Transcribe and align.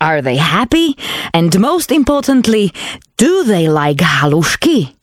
Are 0.00 0.22
they 0.22 0.36
happy? 0.36 0.96
And 1.34 1.58
most 1.58 1.90
importantly, 1.90 2.72
do 3.16 3.44
they 3.44 3.68
like 3.68 3.98
halushki? 3.98 4.94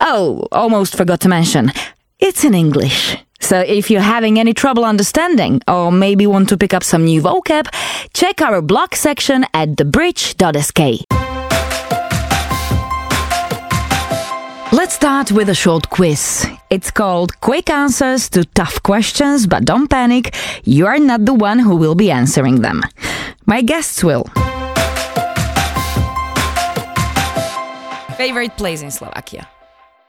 Oh, 0.00 0.46
almost 0.50 0.96
forgot 0.96 1.20
to 1.20 1.28
mention, 1.28 1.72
it's 2.18 2.44
in 2.44 2.54
English. 2.54 3.16
So 3.40 3.60
if 3.60 3.90
you're 3.90 4.00
having 4.00 4.38
any 4.38 4.54
trouble 4.54 4.84
understanding, 4.84 5.60
or 5.68 5.92
maybe 5.92 6.26
want 6.26 6.48
to 6.48 6.56
pick 6.56 6.74
up 6.74 6.82
some 6.82 7.04
new 7.04 7.20
vocab, 7.22 7.68
check 8.14 8.40
our 8.40 8.62
blog 8.62 8.94
section 8.94 9.44
at 9.54 9.70
thebridge.sk. 9.70 11.23
Let's 14.74 14.96
start 14.96 15.30
with 15.30 15.48
a 15.50 15.54
short 15.54 15.88
quiz. 15.88 16.48
It's 16.68 16.90
called 16.90 17.40
Quick 17.40 17.70
Answers 17.70 18.28
to 18.30 18.44
Tough 18.44 18.82
Questions, 18.82 19.46
but 19.46 19.64
don't 19.64 19.86
panic, 19.86 20.34
you 20.64 20.84
are 20.86 20.98
not 20.98 21.24
the 21.24 21.32
one 21.32 21.60
who 21.60 21.76
will 21.76 21.94
be 21.94 22.10
answering 22.10 22.60
them. 22.60 22.82
My 23.46 23.62
guests 23.62 24.02
will. 24.02 24.24
Favorite 28.16 28.56
place 28.56 28.82
in 28.82 28.90
Slovakia? 28.90 29.46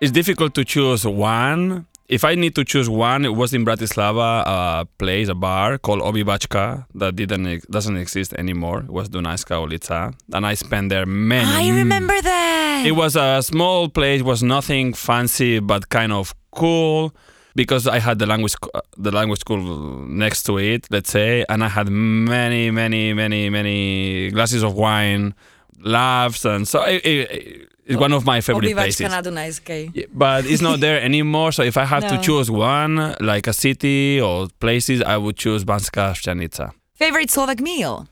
It's 0.01 0.11
difficult 0.11 0.55
to 0.55 0.65
choose 0.65 1.05
one. 1.05 1.85
If 2.07 2.23
I 2.23 2.35
need 2.35 2.53
to 2.55 2.63
choose 2.63 2.87
one, 2.87 3.25
it 3.25 3.33
was 3.35 3.51
in 3.53 3.65
Bratislava, 3.65 4.43
a 4.45 4.85
place, 4.99 5.27
a 5.27 5.33
bar 5.33 5.79
called 5.79 6.01
Obyvačka 6.01 6.85
that 6.93 7.15
didn't 7.15 7.69
doesn't 7.71 7.97
exist 7.97 8.33
anymore. 8.33 8.81
It 8.81 8.91
was 8.91 9.09
Dunajska 9.09 9.55
ulica, 9.65 10.13
and 10.31 10.45
I 10.45 10.53
spent 10.53 10.89
there 10.89 11.07
many. 11.07 11.49
I 11.49 11.75
remember 11.75 12.21
that. 12.21 12.83
It 12.85 12.91
was 12.91 13.15
a 13.15 13.41
small 13.41 13.89
place, 13.89 14.21
was 14.21 14.43
nothing 14.43 14.93
fancy, 14.93 15.59
but 15.59 15.89
kind 15.89 16.13
of 16.13 16.35
cool 16.51 17.15
because 17.55 17.87
I 17.87 17.99
had 17.99 18.19
the 18.19 18.27
language 18.27 18.55
the 18.97 19.11
language 19.11 19.39
school 19.39 20.05
next 20.07 20.43
to 20.43 20.59
it, 20.59 20.87
let's 20.91 21.09
say, 21.09 21.43
and 21.49 21.63
I 21.63 21.69
had 21.69 21.89
many, 21.89 22.69
many, 22.69 23.13
many, 23.13 23.49
many 23.49 24.29
glasses 24.29 24.61
of 24.61 24.75
wine, 24.75 25.33
laughs, 25.79 26.45
and 26.45 26.67
so 26.67 26.83
it, 26.83 27.03
it, 27.03 27.69
it's 27.85 27.99
one 27.99 28.13
of 28.13 28.25
my 28.25 28.41
favorite 28.41 28.73
places. 28.73 29.09
na 29.09 29.21
Dunajskej. 29.21 29.91
Yeah, 29.93 30.05
but 30.13 30.45
it's 30.45 30.61
not 30.61 30.79
there 30.79 30.99
anymore. 31.09 31.51
So 31.51 31.63
if 31.63 31.77
I 31.77 31.85
have 31.85 32.07
to 32.07 32.17
choose 32.17 32.49
one, 32.49 33.15
like 33.19 33.47
a 33.47 33.53
city 33.53 34.19
or 34.19 34.47
places, 34.59 35.01
I 35.01 35.17
would 35.17 35.37
choose 35.37 35.63
Banská 35.65 36.13
Štiavnica. 36.17 36.71
Favorite 36.95 37.29
Slovak 37.29 37.59
meal? 37.61 38.07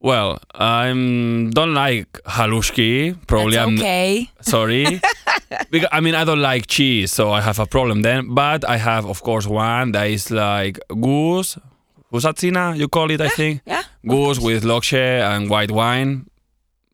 Well, 0.00 0.38
I 0.54 0.86
don't 1.50 1.74
like 1.74 2.06
halushki. 2.24 3.16
Probably 3.26 3.56
That's 3.56 3.66
I'm 3.66 3.78
okay. 3.78 4.30
sorry. 4.42 5.00
because 5.70 5.88
I 5.90 5.98
mean 6.00 6.14
I 6.14 6.22
don't 6.24 6.40
like 6.40 6.68
cheese, 6.68 7.10
so 7.12 7.32
I 7.32 7.40
have 7.40 7.58
a 7.58 7.66
problem 7.66 8.02
then. 8.02 8.32
But 8.32 8.62
I 8.68 8.76
have, 8.76 9.06
of 9.06 9.22
course, 9.22 9.48
one 9.48 9.90
that 9.92 10.06
is 10.06 10.30
like 10.30 10.78
goose, 11.00 11.58
husacina, 12.12 12.76
you 12.78 12.86
call 12.86 13.10
it, 13.10 13.20
I 13.20 13.28
think. 13.28 13.62
Yeah. 13.66 13.82
Goose 14.06 14.38
with 14.38 14.62
lokše 14.62 15.20
and 15.34 15.50
white 15.50 15.72
wine. 15.72 16.26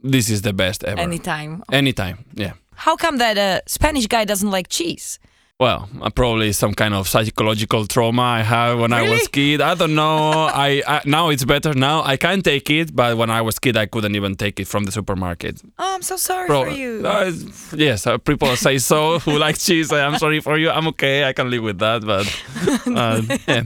This 0.05 0.29
is 0.29 0.43
the 0.43 0.53
best 0.53 0.85
ever. 0.85 1.01
Anytime. 1.01 1.63
Anytime, 1.73 2.27
yeah. 2.35 2.53
How 2.75 2.95
come 2.95 3.17
that 3.17 3.39
a 3.39 3.63
Spanish 3.67 4.07
guy 4.07 4.27
doesn't 4.27 4.51
like 4.51 4.69
cheese? 4.69 5.19
Well, 5.61 5.89
uh, 6.03 6.11
probably 6.11 6.53
some 6.53 6.75
kind 6.75 6.95
of 6.95 7.07
psychological 7.07 7.87
trauma 7.87 8.23
I 8.23 8.41
had 8.43 8.75
when 8.75 8.93
I 8.93 9.03
was 9.03 9.11
Really? 9.11 9.27
kid. 9.29 9.61
I 9.61 9.77
don't 9.77 9.95
know. 9.95 10.31
I, 10.53 10.83
I 10.85 11.01
now 11.07 11.29
it's 11.29 11.45
better. 11.45 11.73
Now 11.75 12.03
I 12.03 12.17
can 12.17 12.43
take 12.43 12.69
it, 12.71 12.95
but 12.95 13.17
when 13.17 13.31
I 13.31 13.41
was 13.41 13.61
kid, 13.61 13.77
I 13.77 13.87
couldn't 13.87 14.17
even 14.17 14.35
take 14.35 14.59
it 14.59 14.67
from 14.67 14.83
the 14.83 14.91
supermarket. 14.91 15.63
Oh, 15.79 15.95
I'm 15.95 16.03
so 16.03 16.17
sorry 16.17 16.49
Pro- 16.49 16.65
for 16.65 16.71
you. 16.71 17.07
Uh, 17.07 17.31
yes, 17.77 18.05
uh, 18.05 18.19
people 18.19 18.49
say 18.57 18.79
so 18.79 19.21
who 19.21 19.39
like 19.47 19.57
cheese. 19.57 19.93
I 19.93 20.01
am 20.01 20.19
sorry 20.19 20.41
for 20.41 20.59
you. 20.59 20.71
I'm 20.71 20.89
okay. 20.89 21.23
I 21.25 21.33
can 21.33 21.49
live 21.51 21.63
with 21.63 21.79
that, 21.79 22.05
but 22.05 22.27
uh, 22.89 23.23
yeah, 23.47 23.63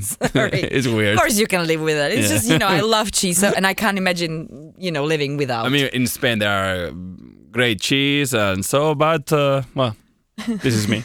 it's 0.71 0.87
weird. 0.87 1.15
Of 1.15 1.21
course, 1.21 1.39
you 1.39 1.47
can 1.47 1.67
live 1.67 1.81
with 1.81 1.97
it. 1.97 2.13
It's 2.19 2.29
Yeah. 2.29 2.37
just 2.37 2.51
you 2.51 2.59
know 2.59 2.67
I 2.69 2.81
love 2.81 3.13
cheese, 3.13 3.39
so, 3.39 3.51
and 3.57 3.67
I 3.67 3.73
can't 3.73 3.97
imagine 3.97 4.75
you 4.77 4.91
know 4.93 5.05
living 5.05 5.39
without. 5.39 5.65
I 5.65 5.71
mean, 5.71 5.87
in 5.95 6.07
Spain 6.07 6.39
there 6.39 6.51
are 6.53 6.91
great 7.51 7.81
cheese 7.81 8.35
and 8.35 8.63
so, 8.63 8.95
but 8.95 9.33
uh, 9.33 9.63
well, 9.75 9.97
this 10.47 10.75
is 10.75 10.87
me. 10.87 11.03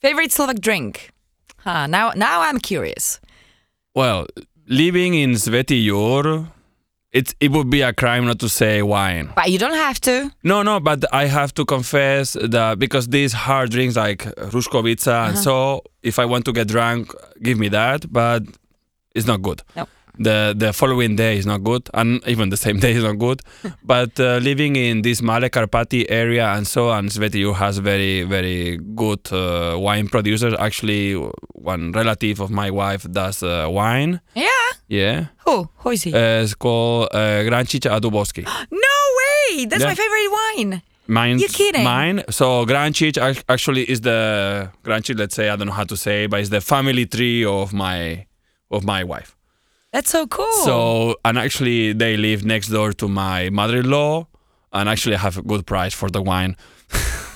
Favorite 0.00 0.32
Slovak 0.32 0.60
drink? 0.60 1.10
Huh, 1.58 1.86
now, 1.86 2.12
now 2.16 2.40
I'm 2.40 2.58
curious. 2.58 3.20
Well, 3.94 4.26
living 4.66 5.12
in 5.12 5.32
Svätý 5.32 5.84
Jur, 5.84 6.46
it 7.12 7.34
it 7.38 7.50
would 7.50 7.68
be 7.68 7.82
a 7.82 7.92
crime 7.92 8.24
not 8.24 8.38
to 8.38 8.48
say 8.48 8.80
wine. 8.80 9.28
But 9.34 9.50
you 9.50 9.58
don't 9.58 9.74
have 9.76 10.00
to. 10.00 10.30
No, 10.42 10.62
no, 10.62 10.80
but 10.80 11.04
I 11.12 11.26
have 11.26 11.52
to 11.54 11.66
confess 11.66 12.32
that 12.32 12.78
because 12.78 13.08
these 13.08 13.34
hard 13.34 13.70
drinks 13.70 13.96
like 13.96 14.24
Hruškovica 14.36 15.28
and 15.28 15.36
uh-huh. 15.36 15.42
so, 15.42 15.82
if 16.02 16.18
I 16.18 16.24
want 16.24 16.44
to 16.46 16.52
get 16.52 16.68
drunk, 16.68 17.12
give 17.42 17.58
me 17.58 17.68
that, 17.68 18.10
but 18.10 18.42
it's 19.14 19.26
not 19.26 19.42
good. 19.42 19.60
No. 19.76 19.86
The 20.22 20.54
the 20.54 20.72
following 20.72 21.16
day 21.16 21.38
is 21.38 21.46
not 21.46 21.64
good, 21.64 21.88
and 21.94 22.20
even 22.26 22.50
the 22.50 22.56
same 22.56 22.78
day 22.84 22.92
is 22.92 23.02
not 23.02 23.18
good. 23.18 23.40
but 23.82 24.20
uh, 24.20 24.36
living 24.42 24.76
in 24.76 25.00
this 25.02 25.22
Male 25.22 25.48
Karpati 25.48 26.04
area 26.10 26.46
and 26.56 26.66
so 26.66 26.90
on, 26.90 27.08
Svätý 27.08 27.40
Jur 27.40 27.54
has 27.54 27.78
very 27.78 28.24
very 28.24 28.76
good 28.94 29.20
uh, 29.32 29.78
wine 29.78 30.08
producers. 30.08 30.54
Actually, 30.58 31.14
one 31.54 31.92
relative 31.92 32.40
of 32.40 32.50
my 32.50 32.70
wife 32.70 33.06
does 33.10 33.42
uh, 33.42 33.66
wine. 33.70 34.20
Yeah. 34.34 34.46
Yeah, 34.88 35.26
Who? 35.46 35.68
Who 35.82 35.90
is 35.90 36.02
he? 36.02 36.12
uh, 36.12 36.42
it's 36.42 36.54
called 36.54 37.08
uh, 37.14 37.44
Grancic 37.46 37.86
a 37.86 38.00
Dubovsky. 38.00 38.44
no 38.72 38.96
way! 39.20 39.64
That's 39.66 39.84
my 39.84 39.94
favorite 39.94 40.30
wine. 40.32 40.82
Mine, 41.06 41.38
You're 41.38 41.48
kidding. 41.48 41.84
Mine. 41.84 42.24
So 42.28 42.66
Grancic 42.66 43.16
ac- 43.16 43.42
actually 43.48 43.84
is 43.88 44.00
the 44.02 44.70
Grancic. 44.84 45.16
Let's 45.18 45.34
say 45.36 45.48
I 45.48 45.56
don't 45.56 45.68
know 45.68 45.72
how 45.72 45.84
to 45.84 45.96
say, 45.96 46.26
but 46.26 46.40
it's 46.40 46.50
the 46.50 46.60
family 46.60 47.06
tree 47.06 47.44
of 47.44 47.72
my 47.72 48.26
of 48.70 48.84
my 48.84 49.02
wife. 49.04 49.34
That's 49.92 50.10
so 50.10 50.26
cool. 50.26 50.64
So 50.64 51.16
and 51.24 51.36
actually 51.38 51.92
they 51.92 52.16
live 52.16 52.44
next 52.44 52.68
door 52.68 52.92
to 52.92 53.08
my 53.08 53.50
mother-in-law, 53.50 54.26
and 54.72 54.88
actually 54.88 55.16
have 55.16 55.36
a 55.38 55.42
good 55.42 55.64
price 55.66 55.94
for 55.94 56.08
the 56.10 56.22
wine. 56.22 56.56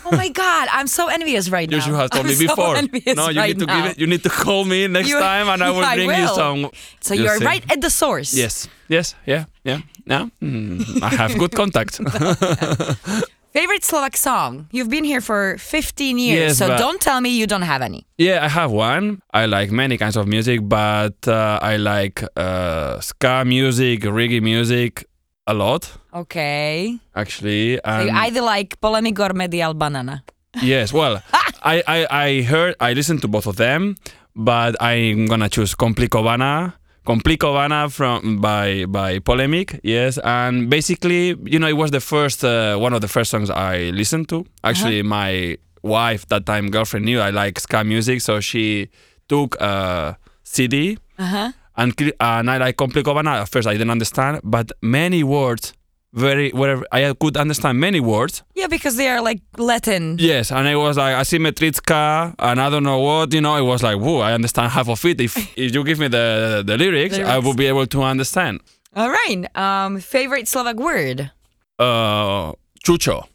oh 0.06 0.10
my 0.12 0.28
god, 0.28 0.69
I'm 0.70 0.87
so 0.87 1.09
envious 1.09 1.48
right 1.50 1.69
You 1.70 1.78
now. 1.78 1.84
should 1.84 1.94
have 1.94 2.10
told 2.10 2.26
I'm 2.26 2.31
me 2.32 2.38
before. 2.47 2.75
So 2.76 2.82
envious 2.84 3.16
no, 3.16 3.28
you 3.28 3.41
right 3.41 3.48
need 3.56 3.59
to 3.60 3.66
now. 3.66 3.76
give 3.82 3.91
it. 3.92 3.98
You 3.98 4.06
need 4.06 4.22
to 4.22 4.28
call 4.31 4.65
me 4.65 4.87
next 4.88 5.09
You- 5.09 5.19
time, 5.19 5.48
and 5.48 5.62
I 5.62 5.70
will 5.70 5.84
I 5.92 5.97
bring 5.97 6.10
you 6.10 6.26
will. 6.26 6.34
some. 6.34 6.70
So 7.00 7.15
you 7.15 7.25
you're 7.25 7.38
see. 7.38 7.44
right 7.44 7.65
at 7.72 7.81
the 7.81 7.91
source. 7.91 8.32
Yes. 8.34 8.69
Yes. 8.88 9.15
Yeah. 9.26 9.44
Yeah. 9.65 9.81
Yeah. 10.06 10.28
Mm, 10.42 11.03
I 11.03 11.09
have 11.09 11.36
good 11.38 11.53
contact. 11.53 11.98
Favorite 13.54 13.84
Slovak 13.87 14.16
song? 14.19 14.66
You've 14.75 14.91
been 14.91 15.04
here 15.06 15.20
for 15.22 15.54
15 15.59 16.19
years, 16.19 16.59
Yes, 16.59 16.59
so 16.59 16.75
don't 16.76 17.00
tell 17.00 17.20
me 17.20 17.31
you 17.38 17.47
don't 17.47 17.62
have 17.62 17.82
any. 17.82 18.03
Yeah, 18.19 18.42
I 18.42 18.48
have 18.48 18.72
one. 18.72 19.22
I 19.32 19.47
like 19.47 19.70
many 19.70 19.97
kinds 19.97 20.16
of 20.16 20.26
music, 20.26 20.59
but 20.66 21.15
uh, 21.28 21.60
I 21.62 21.76
like 21.78 22.25
uh, 22.34 22.98
ska 22.98 23.44
music, 23.47 24.03
reggae 24.03 24.42
music 24.42 25.06
a 25.47 25.54
lot, 25.54 25.87
Okay. 26.12 26.98
actually. 27.15 27.78
So 27.87 28.00
you 28.00 28.10
either 28.10 28.41
like 28.42 28.81
Polemic 28.81 29.20
or 29.20 29.31
Medial 29.34 29.75
Banana. 29.75 30.25
yes, 30.60 30.92
well, 30.92 31.22
I, 31.62 31.82
I, 31.86 32.06
I 32.10 32.42
heard, 32.42 32.75
I 32.81 32.92
listened 32.92 33.22
to 33.22 33.28
both 33.28 33.47
of 33.47 33.54
them, 33.54 33.94
but 34.34 34.75
I'm 34.82 35.26
gonna 35.26 35.48
choose 35.48 35.76
Komplikovaná. 35.76 36.75
Komplikovaná 37.06 37.91
from 37.92 38.41
by 38.41 38.87
by 38.87 39.19
Polemic, 39.20 39.78
yes, 39.82 40.19
and 40.25 40.70
basically, 40.70 41.37
you 41.44 41.59
know, 41.59 41.69
it 41.69 41.76
was 41.76 41.91
the 41.91 42.00
first 42.00 42.42
uh, 42.44 42.77
one 42.78 42.95
of 42.95 43.01
the 43.03 43.09
first 43.09 43.30
songs 43.30 43.51
I 43.51 43.91
listened 43.92 44.28
to. 44.30 44.47
Actually, 44.62 45.03
my 45.03 45.59
wife 45.83 46.27
that 46.28 46.47
time 46.47 46.71
girlfriend 46.71 47.04
knew 47.04 47.21
I 47.21 47.28
like 47.30 47.60
ska 47.60 47.84
music, 47.84 48.22
so 48.22 48.41
she 48.41 48.89
took 49.28 49.56
a 49.60 50.16
CD 50.45 50.97
Uh 51.18 51.27
huh. 51.27 51.53
and 51.77 51.92
and 52.21 52.51
I 52.51 52.56
like 52.56 52.77
Komplikovaná. 52.77 53.42
At 53.42 53.48
first, 53.51 53.68
I 53.68 53.72
didn't 53.72 53.91
understand, 53.91 54.41
but 54.42 54.72
many 54.80 55.22
words, 55.22 55.74
very 56.15 56.51
whatever 56.51 56.84
I 56.93 57.13
could 57.19 57.37
understand 57.37 57.78
many 57.81 58.01
words. 58.01 58.43
Yeah, 58.55 58.69
because 58.69 58.97
they 58.97 59.09
are 59.09 59.21
like 59.21 59.41
Latin. 59.59 60.16
Yes, 60.19 60.51
and 60.53 60.66
it 60.69 60.77
was 60.77 60.97
like 60.97 61.15
asymmetriska, 61.16 62.34
and 62.39 62.61
I 62.61 62.71
don't 62.71 62.84
know 62.84 63.01
what. 63.01 63.33
You 63.34 63.41
know, 63.41 63.57
it 63.57 63.63
was 63.63 63.83
like, 63.83 63.99
whoa, 63.99 64.21
I 64.21 64.33
understand 64.33 64.72
half 64.72 64.89
of 64.89 65.05
it. 65.05 65.21
If 65.21 65.37
if 65.59 65.75
you 65.75 65.84
give 65.84 65.99
me 65.99 66.09
the 66.09 66.63
the 66.65 66.77
lyrics, 66.78 67.19
I 67.19 67.22
Lyrics. 67.22 67.45
will 67.45 67.55
be 67.55 67.66
able 67.66 67.87
to 67.87 68.03
understand. 68.03 68.61
All 68.97 69.11
right. 69.11 69.45
Um, 69.57 69.99
favorite 70.01 70.47
Slovak 70.47 70.77
word? 70.77 71.31
Uh, 71.78 72.53
chucho, 72.87 73.27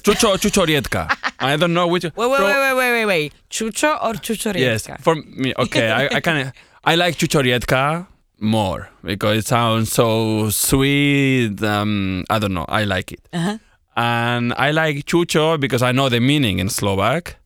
chucho, 0.00 0.36
chuchorietka. 0.38 1.14
I 1.38 1.56
don't 1.56 1.74
know 1.74 1.86
which. 1.86 2.04
Wait, 2.04 2.16
wait, 2.16 2.30
wait, 2.30 2.40
wait, 2.40 2.74
wait, 2.74 2.92
wait, 2.92 3.06
wait. 3.06 3.32
Chucho 3.50 3.92
or 4.02 4.14
Yes, 4.58 4.88
for 5.00 5.14
me, 5.14 5.52
okay, 5.58 5.90
I, 5.90 6.16
I 6.16 6.20
can. 6.20 6.52
I 6.82 6.94
like 6.94 7.18
chuchorietka 7.18 8.06
more 8.38 8.88
because 9.02 9.38
it 9.38 9.46
sounds 9.46 9.92
so 9.92 10.50
sweet. 10.50 11.62
Um, 11.62 12.24
I 12.30 12.38
don't 12.38 12.54
know. 12.54 12.66
I 12.68 12.84
like 12.84 13.12
it. 13.12 13.20
Uh-huh. 13.32 13.58
And 13.96 14.52
I 14.58 14.72
like 14.72 15.06
chucho 15.06 15.58
because 15.58 15.82
I 15.82 15.92
know 15.92 16.08
the 16.08 16.20
meaning 16.20 16.58
in 16.58 16.68
Slovak. 16.68 17.36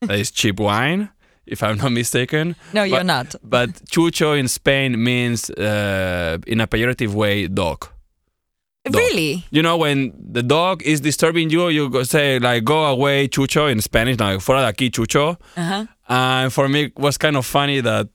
that 0.00 0.18
is 0.18 0.30
cheap 0.30 0.58
wine, 0.58 1.10
if 1.46 1.62
I'm 1.62 1.76
not 1.76 1.92
mistaken. 1.92 2.56
No, 2.72 2.82
you're 2.82 3.04
not. 3.04 3.34
But 3.44 3.70
chucho 3.86 4.38
in 4.38 4.48
Spain 4.48 5.02
means, 5.02 5.50
uh, 5.50 6.38
in 6.46 6.60
a 6.60 6.66
pejorative 6.66 7.14
way, 7.14 7.46
dog. 7.46 7.86
dog. 8.84 8.94
Really? 8.96 9.44
You 9.50 9.62
know, 9.62 9.76
when 9.76 10.12
the 10.18 10.42
dog 10.42 10.82
is 10.82 11.00
disturbing 11.00 11.50
you, 11.50 11.68
you 11.68 11.88
go 11.90 12.02
say 12.02 12.38
like 12.38 12.64
"go 12.64 12.86
away, 12.86 13.28
chucho" 13.28 13.70
in 13.70 13.80
Spanish, 13.80 14.18
like 14.18 14.40
"fuera 14.40 14.66
de 14.66 14.72
aquí, 14.72 14.90
chucho." 14.90 15.36
Uh-huh. 15.56 15.86
And 16.08 16.52
for 16.52 16.68
me, 16.68 16.84
it 16.84 16.98
was 16.98 17.18
kind 17.18 17.36
of 17.36 17.46
funny 17.46 17.80
that 17.82 18.08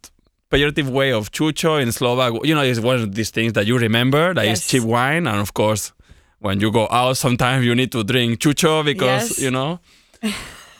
pejorative 0.51 0.89
way 0.89 1.11
of 1.11 1.31
chucho 1.31 1.81
in 1.81 1.91
Slovak. 1.91 2.33
You 2.45 2.55
know, 2.55 2.61
it's 2.61 2.79
one 2.79 2.95
of 2.97 3.15
these 3.15 3.29
things 3.31 3.53
that 3.53 3.65
you 3.65 3.77
remember, 3.77 4.33
that 4.33 4.45
is 4.45 4.61
Yes. 4.61 4.67
cheap 4.67 4.83
wine, 4.83 5.27
and 5.27 5.39
of 5.39 5.53
course, 5.53 5.91
when 6.39 6.59
you 6.61 6.71
go 6.71 6.87
out, 6.91 7.17
sometimes 7.17 7.65
you 7.65 7.73
need 7.75 7.91
to 7.91 8.03
drink 8.03 8.39
chucho 8.39 8.83
because 8.85 9.37
Yes. 9.37 9.39
you 9.39 9.51
know. 9.51 9.79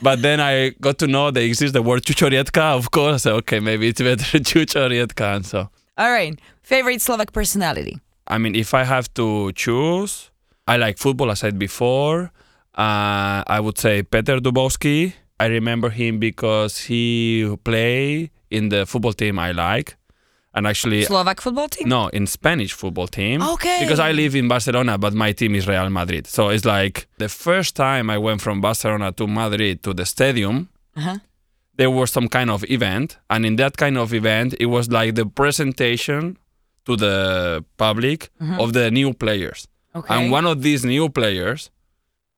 But 0.02 0.20
then 0.20 0.40
I 0.40 0.70
got 0.80 0.98
to 0.98 1.06
know 1.06 1.30
there 1.30 1.42
exists 1.44 1.72
the 1.72 1.80
word 1.82 2.02
chuchorietka. 2.04 2.76
Of 2.76 2.90
course, 2.90 3.14
I 3.14 3.18
said, 3.30 3.32
okay, 3.44 3.60
maybe 3.60 3.88
it's 3.88 4.00
better 4.00 4.38
chuchorietka. 4.44 5.36
And 5.36 5.46
so, 5.46 5.70
All 5.96 6.10
right. 6.12 6.38
Favorite 6.62 7.00
Slovak 7.00 7.32
personality? 7.32 7.98
I 8.28 8.36
mean, 8.38 8.54
if 8.54 8.74
I 8.74 8.84
have 8.84 9.08
to 9.14 9.52
choose, 9.52 10.30
I 10.68 10.76
like 10.76 10.98
football, 10.98 11.30
as 11.30 11.40
I 11.42 11.48
said 11.48 11.58
before. 11.58 12.30
Uh, 12.76 13.40
I 13.46 13.58
would 13.60 13.78
say 13.78 14.02
Peter 14.02 14.36
Dubovský. 14.38 15.14
I 15.40 15.46
remember 15.46 15.88
him 15.88 16.18
because 16.18 16.78
he 16.92 17.48
play 17.64 18.30
in 18.50 18.68
the 18.70 18.86
football 18.86 19.12
team 19.12 19.38
I 19.38 19.52
like, 19.52 19.96
and 20.54 20.66
actually, 20.66 21.04
Slovak 21.04 21.40
football 21.40 21.68
team? 21.68 21.88
no, 21.88 22.08
in 22.08 22.26
Spanish 22.26 22.72
football 22.72 23.06
team. 23.08 23.42
Okay. 23.42 23.78
Because 23.82 24.00
I 24.00 24.12
live 24.12 24.34
in 24.34 24.48
Barcelona, 24.48 24.96
but 24.98 25.12
my 25.12 25.32
team 25.32 25.54
is 25.54 25.68
Real 25.68 25.90
Madrid. 25.90 26.26
So 26.26 26.48
it's 26.48 26.64
like 26.64 27.06
the 27.18 27.28
first 27.28 27.76
time 27.76 28.08
I 28.08 28.16
went 28.18 28.40
from 28.40 28.60
Barcelona 28.60 29.12
to 29.12 29.26
Madrid 29.26 29.82
to 29.82 29.92
the 29.92 30.06
stadium, 30.06 30.68
Uh-huh. 30.96 31.18
there 31.76 31.90
was 31.90 32.08
some 32.10 32.28
kind 32.28 32.48
of 32.50 32.64
event, 32.70 33.18
and 33.28 33.44
in 33.44 33.56
that 33.56 33.76
kind 33.76 33.98
of 33.98 34.14
event, 34.14 34.54
it 34.58 34.66
was 34.72 34.88
like 34.88 35.12
the 35.14 35.26
presentation 35.26 36.38
to 36.86 36.96
the 36.96 37.62
public 37.76 38.30
of 38.58 38.72
the 38.72 38.90
new 38.90 39.12
players. 39.12 39.68
Okay. 39.94 40.08
And 40.14 40.30
one 40.32 40.46
of 40.46 40.62
these 40.62 40.86
new 40.86 41.08
players 41.10 41.68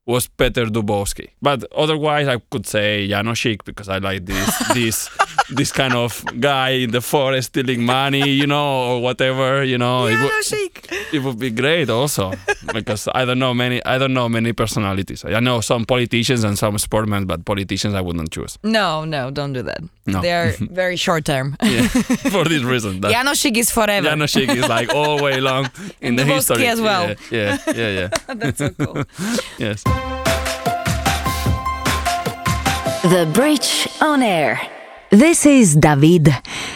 was 0.08 0.26
Peter 0.26 0.64
Dubovský. 0.66 1.28
But 1.42 1.64
otherwise, 1.76 2.26
I 2.28 2.38
could 2.50 2.66
say 2.66 3.06
Jánošík 3.06 3.64
because 3.64 3.88
I 3.90 3.98
like 3.98 4.24
this 4.24 4.48
this 4.74 5.10
this 5.54 5.70
kind 5.72 5.94
of 5.94 6.24
guy 6.40 6.70
in 6.84 6.90
the 6.90 7.00
forest 7.00 7.48
stealing 7.48 7.84
money, 7.84 8.28
you 8.28 8.46
know, 8.46 8.68
or 8.88 9.02
whatever, 9.02 9.62
you 9.62 9.76
know. 9.76 10.06
it, 10.06 10.12
yeah, 10.12 10.24
would, 10.24 11.12
it 11.12 11.22
would 11.22 11.38
be 11.38 11.50
great 11.50 11.90
also 11.90 12.32
because 12.72 13.08
I 13.14 13.24
don't 13.26 13.38
know 13.38 13.52
many 13.54 13.84
I 13.84 13.98
don't 13.98 14.14
know 14.14 14.28
many 14.28 14.52
personalities. 14.52 15.24
I 15.24 15.40
know 15.40 15.60
some 15.60 15.84
politicians 15.84 16.42
and 16.42 16.58
some 16.58 16.76
sportmen, 16.78 17.26
but 17.26 17.44
politicians 17.44 17.94
I 17.94 18.00
wouldn't 18.00 18.30
choose. 18.32 18.58
No, 18.64 19.04
no, 19.04 19.30
don't 19.30 19.52
do 19.52 19.62
that. 19.62 19.80
No. 20.06 20.22
They're 20.22 20.54
very 20.72 20.96
short 20.96 21.26
term. 21.26 21.56
Yeah, 21.62 21.86
for 22.32 22.44
this 22.44 22.62
reason. 22.64 23.00
That 23.08 23.12
Jánošík 23.12 23.56
is 23.56 23.70
forever. 23.70 24.08
Jánošík 24.08 24.48
is 24.56 24.68
like 24.68 24.92
all 24.94 25.22
way 25.22 25.40
long 25.40 25.70
in 26.00 26.16
the 26.16 26.24
Dubowski 26.24 26.34
history 26.34 26.66
as 26.66 26.80
well. 26.80 27.14
Yeah, 27.30 27.58
yeah, 27.66 27.76
yeah, 27.76 27.90
yeah. 28.00 28.34
That's 28.34 28.58
so 28.58 28.70
cool. 28.70 29.04
yes. 29.58 29.84
The 33.08 33.26
Bridge 33.32 33.88
on 34.02 34.22
Air. 34.22 34.60
This 35.10 35.46
is 35.46 35.74
David. 35.74 36.28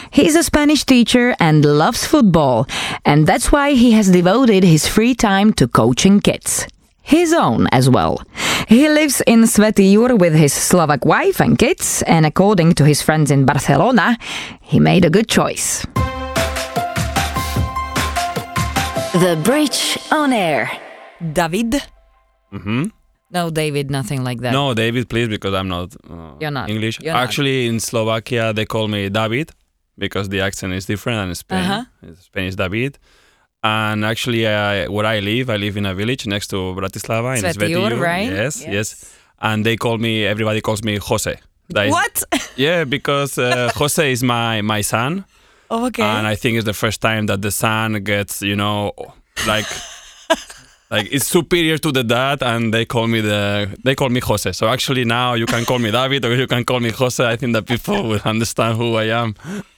He's 0.09 0.35
a 0.35 0.41
Spanish 0.41 0.83
teacher 0.83 1.35
and 1.39 1.63
loves 1.63 2.07
football, 2.07 2.65
and 3.05 3.27
that's 3.27 3.51
why 3.51 3.73
he 3.73 3.91
has 3.91 4.09
devoted 4.09 4.63
his 4.63 4.87
free 4.87 5.13
time 5.13 5.53
to 5.53 5.67
coaching 5.67 6.19
kids. 6.19 6.65
His 7.03 7.33
own 7.33 7.67
as 7.71 7.89
well. 7.89 8.21
He 8.67 8.89
lives 8.89 9.21
in 9.27 9.43
Svätý 9.43 9.93
Jur 9.93 10.15
with 10.15 10.33
his 10.33 10.53
Slovak 10.53 11.05
wife 11.05 11.39
and 11.39 11.55
kids, 11.57 12.01
and 12.07 12.25
according 12.25 12.73
to 12.75 12.83
his 12.83 13.01
friends 13.01 13.29
in 13.29 13.45
Barcelona, 13.45 14.17
he 14.61 14.79
made 14.79 15.05
a 15.05 15.11
good 15.11 15.29
choice. 15.29 15.85
The 19.13 19.37
Bridge 19.43 19.99
on 20.09 20.33
Air. 20.33 20.71
David? 21.21 21.83
Mm 22.51 22.63
hmm 22.63 23.02
No, 23.33 23.49
David, 23.49 23.89
nothing 23.89 24.23
like 24.23 24.39
that. 24.41 24.51
No, 24.53 24.73
David, 24.73 25.09
please, 25.09 25.27
because 25.27 25.53
I'm 25.55 25.67
not, 25.67 25.95
uh, 26.09 26.35
You're 26.39 26.51
not. 26.51 26.69
English. 26.69 26.99
You're 27.01 27.13
not. 27.13 27.23
Actually, 27.23 27.67
in 27.67 27.79
Slovakia, 27.79 28.53
they 28.53 28.65
call 28.65 28.87
me 28.87 29.09
David 29.09 29.51
because 29.97 30.29
the 30.29 30.41
accent 30.41 30.73
is 30.73 30.85
different, 30.85 31.17
and 31.19 31.29
in 31.29 31.35
Spain, 31.35 31.59
Uh-huh. 31.59 31.83
Spain 32.21 32.45
is 32.47 32.55
David. 32.55 32.99
And 33.63 34.03
actually, 34.05 34.45
I, 34.45 34.87
where 34.87 35.05
I 35.05 35.19
live, 35.19 35.49
I 35.49 35.57
live 35.57 35.77
in 35.77 35.85
a 35.85 35.95
village 35.95 36.27
next 36.27 36.47
to 36.49 36.57
Bratislava 36.75 37.37
in 37.37 37.43
Svätý 37.43 37.89
Jur. 37.89 37.95
right? 37.99 38.29
Yes, 38.29 38.61
Yes. 38.61 38.73
yes, 38.73 39.13
And 39.41 39.65
they 39.65 39.77
call 39.77 39.97
me. 39.97 40.25
Everybody 40.25 40.61
calls 40.61 40.83
me 40.83 40.97
Jose. 40.97 41.35
That 41.69 41.85
is- 41.87 41.91
What? 41.91 42.23
Yeah, 42.57 42.83
because 42.83 43.37
uh, 43.39 43.71
Jose 43.75 44.11
is 44.11 44.21
my 44.21 44.61
my 44.61 44.81
son, 44.83 45.23
Oh, 45.71 45.87
okay. 45.87 46.03
and 46.03 46.27
I 46.27 46.35
think 46.35 46.57
it's 46.57 46.65
the 46.65 46.73
first 46.77 47.01
time 47.01 47.25
that 47.27 47.41
the 47.41 47.51
son 47.51 48.03
gets, 48.03 48.41
you 48.41 48.55
know, 48.55 48.91
like. 49.47 49.65
Like 50.95 51.07
it's 51.15 51.27
superior 51.37 51.77
to 51.79 51.91
the 51.91 52.03
dad, 52.03 52.37
and 52.51 52.71
they 52.73 52.85
call 52.85 53.07
me 53.07 53.19
the 53.21 53.67
they 53.85 53.95
call 53.95 54.09
me 54.09 54.19
Jose. 54.29 54.51
So 54.53 54.67
actually 54.67 55.05
now 55.05 55.33
you 55.41 55.45
can 55.53 55.63
call 55.65 55.79
me 55.79 55.89
David 55.99 56.23
or 56.25 56.35
you 56.35 56.47
can 56.47 56.63
call 56.63 56.79
me 56.79 56.91
Jose. 56.91 57.23
I 57.33 57.35
think 57.35 57.53
that 57.53 57.65
people 57.65 57.99
will 58.09 58.21
understand 58.25 58.77
who 58.77 58.95
I 59.03 59.07
am. 59.23 59.35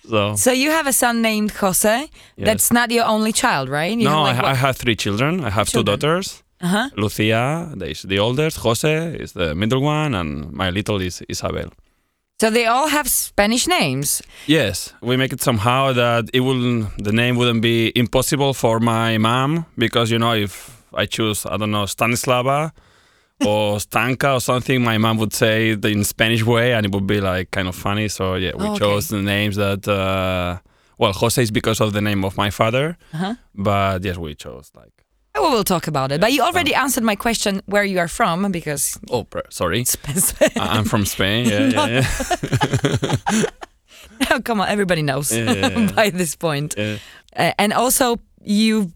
So 0.10 0.36
So 0.36 0.52
you 0.52 0.72
have 0.72 0.88
a 0.88 0.94
son 0.94 1.22
named 1.22 1.52
Jose. 1.62 2.10
That's 2.38 2.72
not 2.72 2.92
your 2.92 3.06
only 3.06 3.32
child, 3.32 3.70
right? 3.70 3.98
You 3.98 4.10
no, 4.10 4.24
I, 4.24 4.34
have 4.34 4.46
I 4.46 4.50
like 4.50 4.58
have 4.66 4.76
three 4.78 4.96
children. 4.96 5.44
I 5.44 5.50
have 5.50 5.68
two 5.70 5.84
Children. 5.84 6.00
daughters. 6.00 6.44
uh-huh. 6.62 6.90
Lucia 6.98 7.74
is 7.82 8.02
the 8.04 8.20
oldest. 8.20 8.58
Jose 8.58 9.16
is 9.24 9.32
the 9.34 9.54
middle 9.56 9.82
one, 9.82 10.14
and 10.20 10.52
my 10.52 10.70
little 10.70 11.00
is 11.02 11.24
Isabel. 11.30 11.70
So 12.42 12.50
they 12.50 12.66
all 12.66 12.88
have 12.90 13.08
Spanish 13.10 13.66
names. 13.68 14.22
Yes, 14.48 14.94
we 15.02 15.16
make 15.18 15.32
it 15.34 15.42
somehow 15.42 15.94
that 15.94 16.30
it 16.34 16.42
will 16.42 16.84
the 16.98 17.12
name 17.12 17.36
wouldn't 17.38 17.62
be 17.62 17.92
impossible 17.96 18.54
for 18.54 18.80
my 18.80 19.18
mom 19.18 19.66
because 19.78 20.12
you 20.12 20.20
know 20.20 20.34
if 20.34 20.75
I 20.96 21.06
choose 21.06 21.46
I 21.46 21.58
don't 21.58 21.72
know 21.72 21.86
Stanislava 21.86 22.72
or 23.46 23.80
Stanka 23.86 24.34
or 24.34 24.40
something, 24.42 24.82
my 24.84 24.98
mom 24.98 25.18
would 25.18 25.34
say 25.34 25.72
it 25.72 25.84
in 25.86 26.04
Spanish 26.04 26.44
way 26.44 26.74
and 26.74 26.86
it 26.86 26.92
would 26.94 27.06
be 27.08 27.20
like 27.22 27.52
kind 27.52 27.68
of 27.68 27.76
funny. 27.76 28.08
So 28.08 28.36
yeah, 28.36 28.52
we 28.56 28.66
Oh, 28.66 28.72
okay. 28.72 28.80
chose 28.80 29.08
the 29.10 29.22
names 29.22 29.56
that 29.58 29.88
uh, 29.88 30.58
well 30.98 31.14
Jose 31.14 31.42
is 31.42 31.52
because 31.52 31.82
of 31.82 31.92
the 31.94 32.02
name 32.02 32.24
of 32.26 32.38
my 32.38 32.50
father, 32.50 32.98
Uh-huh. 33.14 33.36
but 33.54 34.04
yes, 34.04 34.18
we 34.18 34.36
chose 34.36 34.72
like 34.76 34.92
We 35.36 35.42
will 35.42 35.64
talk 35.66 35.88
about 35.88 36.12
it. 36.14 36.22
But 36.22 36.32
you 36.32 36.42
already 36.44 36.74
answered 36.74 37.04
my 37.04 37.16
question 37.18 37.62
where 37.66 37.84
you 37.84 38.00
are 38.00 38.08
from 38.08 38.52
because 38.52 38.98
oh 39.12 39.26
sorry. 39.50 39.84
I'm 40.56 40.86
from 40.86 41.06
Spain. 41.06 41.46
Yeah, 41.52 41.68
yeah, 41.76 41.88
yeah. 41.96 43.46
oh, 44.32 44.40
come 44.42 44.62
on, 44.62 44.68
everybody 44.70 45.02
knows 45.02 45.32
Yeah, 45.32 45.92
by 45.96 46.10
this 46.10 46.36
point. 46.36 46.76
yeah. 46.78 46.98
Uh, 47.36 47.52
and 47.60 47.74
also, 47.74 48.18
you 48.44 48.92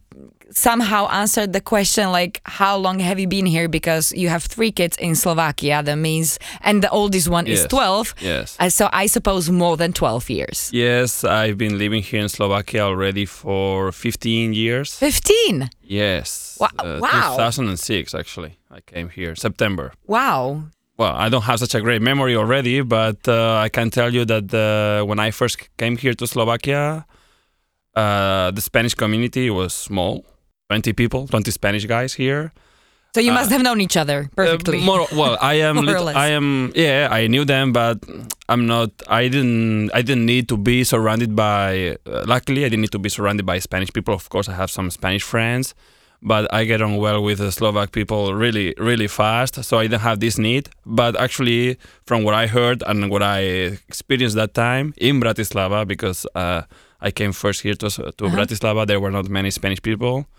somehow 0.52 1.08
answered 1.10 1.54
the 1.54 1.62
question 1.62 2.12
like, 2.12 2.42
how 2.46 2.78
long 2.78 3.00
have 3.00 3.20
you 3.20 3.28
been 3.28 3.46
here? 3.46 3.68
Because 3.68 4.12
you 4.14 4.30
have 4.30 4.44
three 4.44 4.72
kids 4.72 4.98
in 4.98 5.16
Slovakia. 5.16 5.84
That 5.84 5.98
means, 5.98 6.40
and 6.62 6.82
the 6.84 6.90
oldest 6.90 7.30
one 7.30 7.48
is 7.48 7.66
12. 7.68 8.16
Yes. 8.22 8.56
Uh, 8.60 8.70
so 8.70 8.90
I 8.92 9.06
suppose 9.08 9.50
more 9.50 9.78
than 9.78 9.94
12 9.94 10.30
years. 10.30 10.70
Yes, 10.74 11.24
I've 11.24 11.58
been 11.58 11.78
living 11.78 12.04
here 12.04 12.22
in 12.22 12.30
Slovakia 12.30 12.82
already 12.82 13.26
for 13.26 13.92
15 13.92 14.54
years. 14.54 14.96
15. 14.96 15.70
Yes. 15.84 16.58
Wa- 16.60 16.70
uh, 16.80 17.00
wow. 17.02 17.36
2006, 17.38 18.14
actually. 18.14 18.58
I 18.72 18.82
came 18.82 19.10
here, 19.10 19.36
September. 19.36 19.94
Wow. 20.08 20.64
Well, 20.98 21.14
I 21.16 21.30
don't 21.30 21.44
have 21.44 21.60
such 21.60 21.76
a 21.76 21.82
great 21.82 22.02
memory 22.02 22.36
already, 22.36 22.82
but 22.82 23.26
uh, 23.28 23.56
I 23.56 23.70
can 23.70 23.90
tell 23.90 24.14
you 24.14 24.26
that 24.26 24.54
uh, 24.54 25.06
when 25.06 25.18
I 25.20 25.32
first 25.32 25.70
came 25.78 25.96
here 25.96 26.14
to 26.14 26.28
Slovakia, 26.28 27.06
uh, 27.96 28.52
the 28.52 28.62
Spanish 28.62 28.94
community 28.94 29.50
was 29.50 29.74
small 29.74 30.26
20 30.70 30.94
people, 30.94 31.28
20 31.28 31.50
Spanish 31.52 31.86
guys 31.86 32.14
here. 32.14 32.52
So 33.16 33.22
you 33.22 33.32
Uh, 33.32 33.36
must 33.42 33.50
have 33.50 33.64
known 33.64 33.82
each 33.82 33.98
other 33.98 34.30
perfectly. 34.36 34.78
Uh, 34.82 34.86
more, 34.86 35.08
well, 35.12 35.36
I 35.42 35.56
am. 35.70 35.78
Less. 35.78 36.16
I 36.16 36.28
am. 36.30 36.72
Yeah, 36.76 37.08
I 37.10 37.26
knew 37.26 37.44
them, 37.44 37.74
but 37.74 37.98
I'm 38.48 38.68
not. 38.68 38.92
I 39.08 39.28
didn't. 39.30 39.90
I 39.96 40.04
didn't 40.04 40.28
need 40.28 40.48
to 40.50 40.58
be 40.58 40.84
surrounded 40.84 41.36
by. 41.36 41.98
Uh, 42.06 42.22
luckily, 42.28 42.66
I 42.66 42.70
didn't 42.70 42.82
need 42.82 42.92
to 42.92 43.00
be 43.00 43.10
surrounded 43.10 43.48
by 43.48 43.58
Spanish 43.58 43.90
people. 43.92 44.14
Of 44.14 44.30
course, 44.30 44.48
I 44.48 44.54
have 44.54 44.70
some 44.70 44.92
Spanish 44.92 45.24
friends, 45.24 45.74
but 46.22 46.46
I 46.54 46.66
get 46.70 46.84
on 46.84 46.98
well 47.02 47.24
with 47.24 47.40
the 47.40 47.50
Slovak 47.52 47.92
people 47.92 48.36
really, 48.38 48.76
really 48.78 49.08
fast. 49.10 49.58
So 49.64 49.80
I 49.80 49.88
didn't 49.90 50.06
have 50.06 50.20
this 50.20 50.38
need. 50.38 50.70
But 50.86 51.18
actually, 51.20 51.80
from 52.06 52.22
what 52.22 52.36
I 52.36 52.46
heard 52.46 52.84
and 52.86 53.10
what 53.10 53.24
I 53.26 53.74
experienced 53.90 54.36
that 54.38 54.54
time 54.54 54.94
in 55.02 55.18
Bratislava, 55.20 55.82
because 55.88 56.28
uh, 56.36 56.62
I 57.02 57.10
came 57.10 57.34
first 57.34 57.66
here 57.66 57.74
to 57.82 57.90
to 57.90 58.06
Uh-huh. 58.06 58.38
Bratislava, 58.38 58.86
there 58.86 59.00
were 59.02 59.10
not 59.12 59.30
many 59.34 59.50
Spanish 59.50 59.82
people 59.82 60.30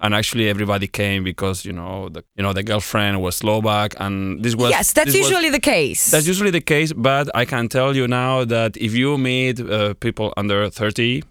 and 0.00 0.14
actually 0.14 0.48
everybody 0.48 0.86
came 0.86 1.24
because 1.24 1.64
you 1.64 1.72
know 1.72 2.08
the 2.08 2.22
you 2.36 2.42
know 2.42 2.52
the 2.52 2.62
girlfriend 2.62 3.20
was 3.22 3.36
Slovak 3.36 3.94
and 3.98 4.42
this 4.44 4.54
was 4.54 4.70
yes, 4.70 4.92
that's 4.92 5.12
this 5.12 5.22
was- 5.22 5.30
usually 5.30 5.50
the 5.50 5.60
case. 5.60 6.10
that's 6.10 6.26
usually 6.26 6.50
the 6.50 6.60
case 6.60 6.92
but 6.92 7.28
I 7.34 7.44
can 7.44 7.68
tell 7.68 7.96
you 7.96 8.06
now 8.06 8.44
that 8.44 8.76
if 8.76 8.92
you 8.94 9.16
meet 9.18 9.60
uh, 9.60 9.94
people 9.94 10.32
under 10.36 10.68
30 10.70 11.22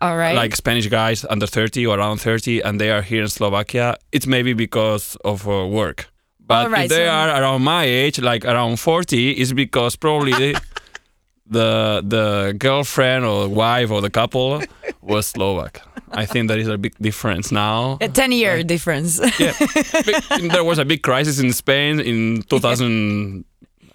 All 0.00 0.16
right. 0.16 0.34
like 0.34 0.56
Spanish 0.56 0.88
guys 0.88 1.24
under 1.30 1.46
30 1.46 1.86
or 1.86 1.98
around 1.98 2.18
30 2.18 2.60
and 2.62 2.80
they 2.80 2.90
are 2.90 3.02
here 3.02 3.22
in 3.22 3.28
Slovakia 3.28 3.96
it's 4.10 4.26
maybe 4.26 4.52
because 4.52 5.16
of 5.24 5.46
uh, 5.46 5.66
work 5.66 6.08
But 6.46 6.66
Alright, 6.70 6.84
if 6.86 6.90
they 6.94 7.06
so- 7.06 7.10
are 7.10 7.28
around 7.42 7.62
my 7.66 7.82
age, 7.90 8.22
like 8.22 8.46
around 8.46 8.78
40, 8.78 9.34
it's 9.42 9.50
because 9.52 9.98
probably 9.98 10.54
the 11.50 12.02
the 12.06 12.54
girlfriend 12.54 13.24
or 13.26 13.48
wife 13.50 13.90
or 13.90 14.00
the 14.00 14.10
couple 14.10 14.62
was 15.02 15.26
Slovak. 15.26 15.82
I 16.12 16.26
think 16.26 16.48
there 16.48 16.58
is 16.58 16.68
a 16.68 16.78
big 16.78 16.94
difference 17.00 17.50
now. 17.52 17.98
A 18.00 18.08
10 18.08 18.32
year 18.32 18.62
difference. 18.62 19.18
Yeah, 19.38 19.52
there 20.52 20.64
was 20.64 20.78
a 20.78 20.84
big 20.84 21.02
crisis 21.02 21.38
in 21.38 21.52
Spain 21.52 22.00
in 22.00 22.42
2000. 22.48 23.44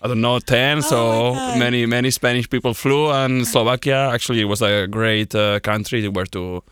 I 0.03 0.07
don't 0.07 0.21
know, 0.21 0.39
10. 0.39 0.81
so 0.81 0.97
Oh 0.97 1.33
God. 1.33 1.59
many, 1.59 1.85
many 1.85 2.09
Spanish 2.09 2.49
people 2.49 2.73
flew, 2.73 3.11
and 3.11 3.45
Slovakia 3.47 4.09
actually 4.11 4.43
was 4.45 4.61
a 4.63 4.87
great 4.87 5.35
uh, 5.35 5.59
country 5.59 6.07
where 6.07 6.25
to 6.33 6.63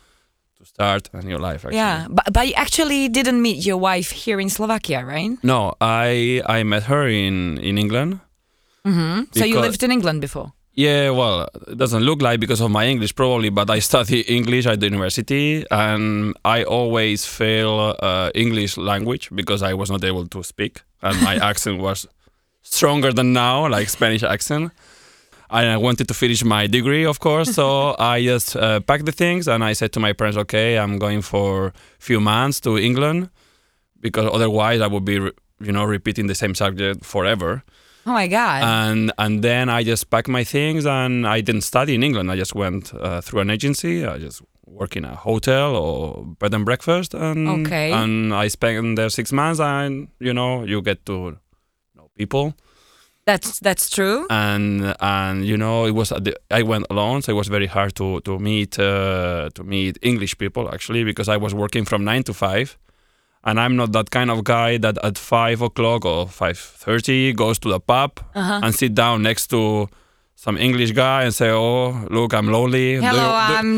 to 0.57 0.65
start 0.65 1.09
a 1.13 1.21
new 1.21 1.37
life. 1.37 1.63
Actually. 1.63 1.77
yeah, 1.77 2.07
but, 2.09 2.25
but 2.33 2.47
you 2.47 2.53
actually 2.55 3.07
didn't 3.07 3.41
meet 3.41 3.65
your 3.65 3.77
wife 3.77 4.09
here 4.11 4.39
in 4.41 4.49
Slovakia, 4.49 5.05
right? 5.05 5.37
No, 5.43 5.73
I 5.79 6.41
I 6.47 6.63
met 6.63 6.83
her 6.89 7.07
in 7.07 7.57
in 7.59 7.77
England. 7.77 8.19
Mm-hmm. 8.83 9.31
So 9.37 9.45
you 9.45 9.59
lived 9.59 9.83
in 9.83 9.91
England 9.91 10.21
before? 10.21 10.51
Yeah, 10.73 11.09
well, 11.09 11.49
it 11.67 11.77
doesn't 11.77 12.03
look 12.03 12.21
like 12.21 12.39
because 12.39 12.61
of 12.61 12.71
my 12.71 12.85
English 12.85 13.15
probably, 13.15 13.49
but 13.49 13.69
I 13.69 13.79
study 13.79 14.21
English 14.21 14.65
at 14.65 14.79
the 14.79 14.85
university, 14.85 15.65
and 15.71 16.35
I 16.45 16.63
always 16.63 17.25
fail 17.25 17.95
uh, 17.99 18.31
English 18.33 18.77
language 18.77 19.29
because 19.33 19.61
I 19.61 19.73
was 19.73 19.89
not 19.89 20.03
able 20.03 20.25
to 20.27 20.43
speak, 20.43 20.81
and 21.01 21.21
my 21.21 21.35
accent 21.49 21.81
was 21.81 22.07
stronger 22.61 23.11
than 23.11 23.33
now, 23.33 23.67
like 23.67 23.89
Spanish 23.89 24.23
accent. 24.23 24.71
And 25.51 25.67
I 25.67 25.77
wanted 25.77 26.07
to 26.09 26.13
finish 26.13 26.43
my 26.43 26.67
degree, 26.67 27.05
of 27.05 27.19
course, 27.19 27.51
so 27.51 27.95
I 27.99 28.23
just 28.23 28.55
uh, 28.55 28.79
packed 28.81 29.05
the 29.05 29.11
things 29.11 29.47
and 29.47 29.63
I 29.63 29.73
said 29.73 29.91
to 29.93 29.99
my 29.99 30.13
parents, 30.13 30.37
"Okay, 30.37 30.77
I'm 30.77 30.99
going 30.99 31.23
for 31.23 31.67
a 31.67 31.73
few 31.97 32.19
months 32.21 32.59
to 32.61 32.77
England, 32.77 33.29
because 33.99 34.29
otherwise 34.31 34.79
I 34.79 34.87
would 34.87 35.03
be, 35.03 35.13
you 35.59 35.71
know, 35.71 35.83
repeating 35.83 36.27
the 36.27 36.35
same 36.35 36.53
subject 36.53 37.03
forever." 37.03 37.63
Oh 38.05 38.11
my 38.13 38.27
God. 38.27 38.63
and 38.63 39.11
and 39.17 39.41
then 39.43 39.69
I 39.69 39.83
just 39.83 40.09
packed 40.09 40.27
my 40.29 40.43
things 40.43 40.85
and 40.85 41.27
I 41.27 41.41
didn't 41.41 41.61
study 41.63 41.93
in 41.93 42.03
England. 42.03 42.31
I 42.31 42.35
just 42.37 42.55
went 42.55 42.93
uh, 42.93 43.21
through 43.21 43.41
an 43.41 43.49
agency. 43.49 44.05
I 44.05 44.17
just 44.17 44.41
work 44.65 44.95
in 44.95 45.05
a 45.05 45.15
hotel 45.15 45.75
or 45.75 46.25
bed 46.39 46.53
and 46.53 46.65
breakfast, 46.65 47.13
and 47.13 47.47
Okay. 47.67 47.91
and 47.91 48.33
I 48.33 48.47
spent 48.49 48.95
there 48.95 49.09
six 49.09 49.31
months. 49.31 49.59
And 49.59 50.07
you 50.19 50.33
know, 50.33 50.63
you 50.65 50.81
get 50.81 51.05
to 51.05 51.37
know 51.95 52.09
people, 52.17 52.53
that's 53.25 53.59
that's 53.59 53.89
true. 53.89 54.25
and 54.29 54.95
and 54.99 55.45
you 55.45 55.57
know, 55.57 55.85
it 55.85 55.93
was 55.93 56.09
the, 56.09 56.33
I 56.51 56.63
went 56.63 56.85
alone, 56.89 57.21
so 57.21 57.31
it 57.31 57.35
was 57.35 57.47
very 57.49 57.67
hard 57.67 57.93
to 57.95 58.21
to 58.21 58.39
meet 58.39 58.79
uh, 58.79 59.49
to 59.53 59.63
meet 59.63 59.97
English 60.01 60.37
people 60.37 60.69
actually 60.73 61.03
because 61.03 61.27
I 61.35 61.37
was 61.37 61.53
working 61.53 61.85
from 61.85 62.03
nine 62.03 62.23
to 62.23 62.33
five. 62.33 62.77
And 63.43 63.59
I'm 63.59 63.75
not 63.75 63.93
that 63.93 64.11
kind 64.11 64.29
of 64.29 64.43
guy 64.43 64.77
that 64.79 64.97
at 65.03 65.17
five 65.17 65.61
o'clock 65.61 66.05
or 66.05 66.27
five 66.27 66.57
thirty 66.57 67.31
goes 67.33 67.57
to 67.59 67.69
the 67.69 67.79
pub 67.79 68.19
Uh-huh. 68.35 68.59
and 68.63 68.75
sit 68.75 68.93
down 68.93 69.23
next 69.23 69.47
to 69.55 69.87
some 70.35 70.55
English 70.57 70.91
guy 70.95 71.23
and 71.23 71.33
say, 71.35 71.49
"Oh, 71.51 71.91
look, 72.11 72.31
I'm 72.33 72.47
lonely. 72.51 72.95
Do 72.95 73.01
Hello, 73.07 73.27
you- 73.27 73.47
do- 73.47 73.55
I'm 73.59 73.69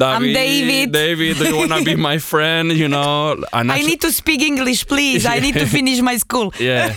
I'm 0.00 0.24
David. 0.32 0.92
David, 0.92 1.36
do 1.38 1.44
you 1.44 1.56
wanna 1.56 1.80
be 1.84 1.96
my 1.96 2.18
friend? 2.32 2.72
You 2.72 2.88
know?" 2.88 3.36
And 3.52 3.72
I 3.72 3.80
need 3.84 4.00
to 4.00 4.12
speak 4.12 4.40
English, 4.44 4.84
please. 4.88 5.24
I 5.24 5.40
need 5.40 5.54
to 5.60 5.66
finish 5.78 6.00
my 6.00 6.16
school. 6.16 6.52
yeah, 6.60 6.92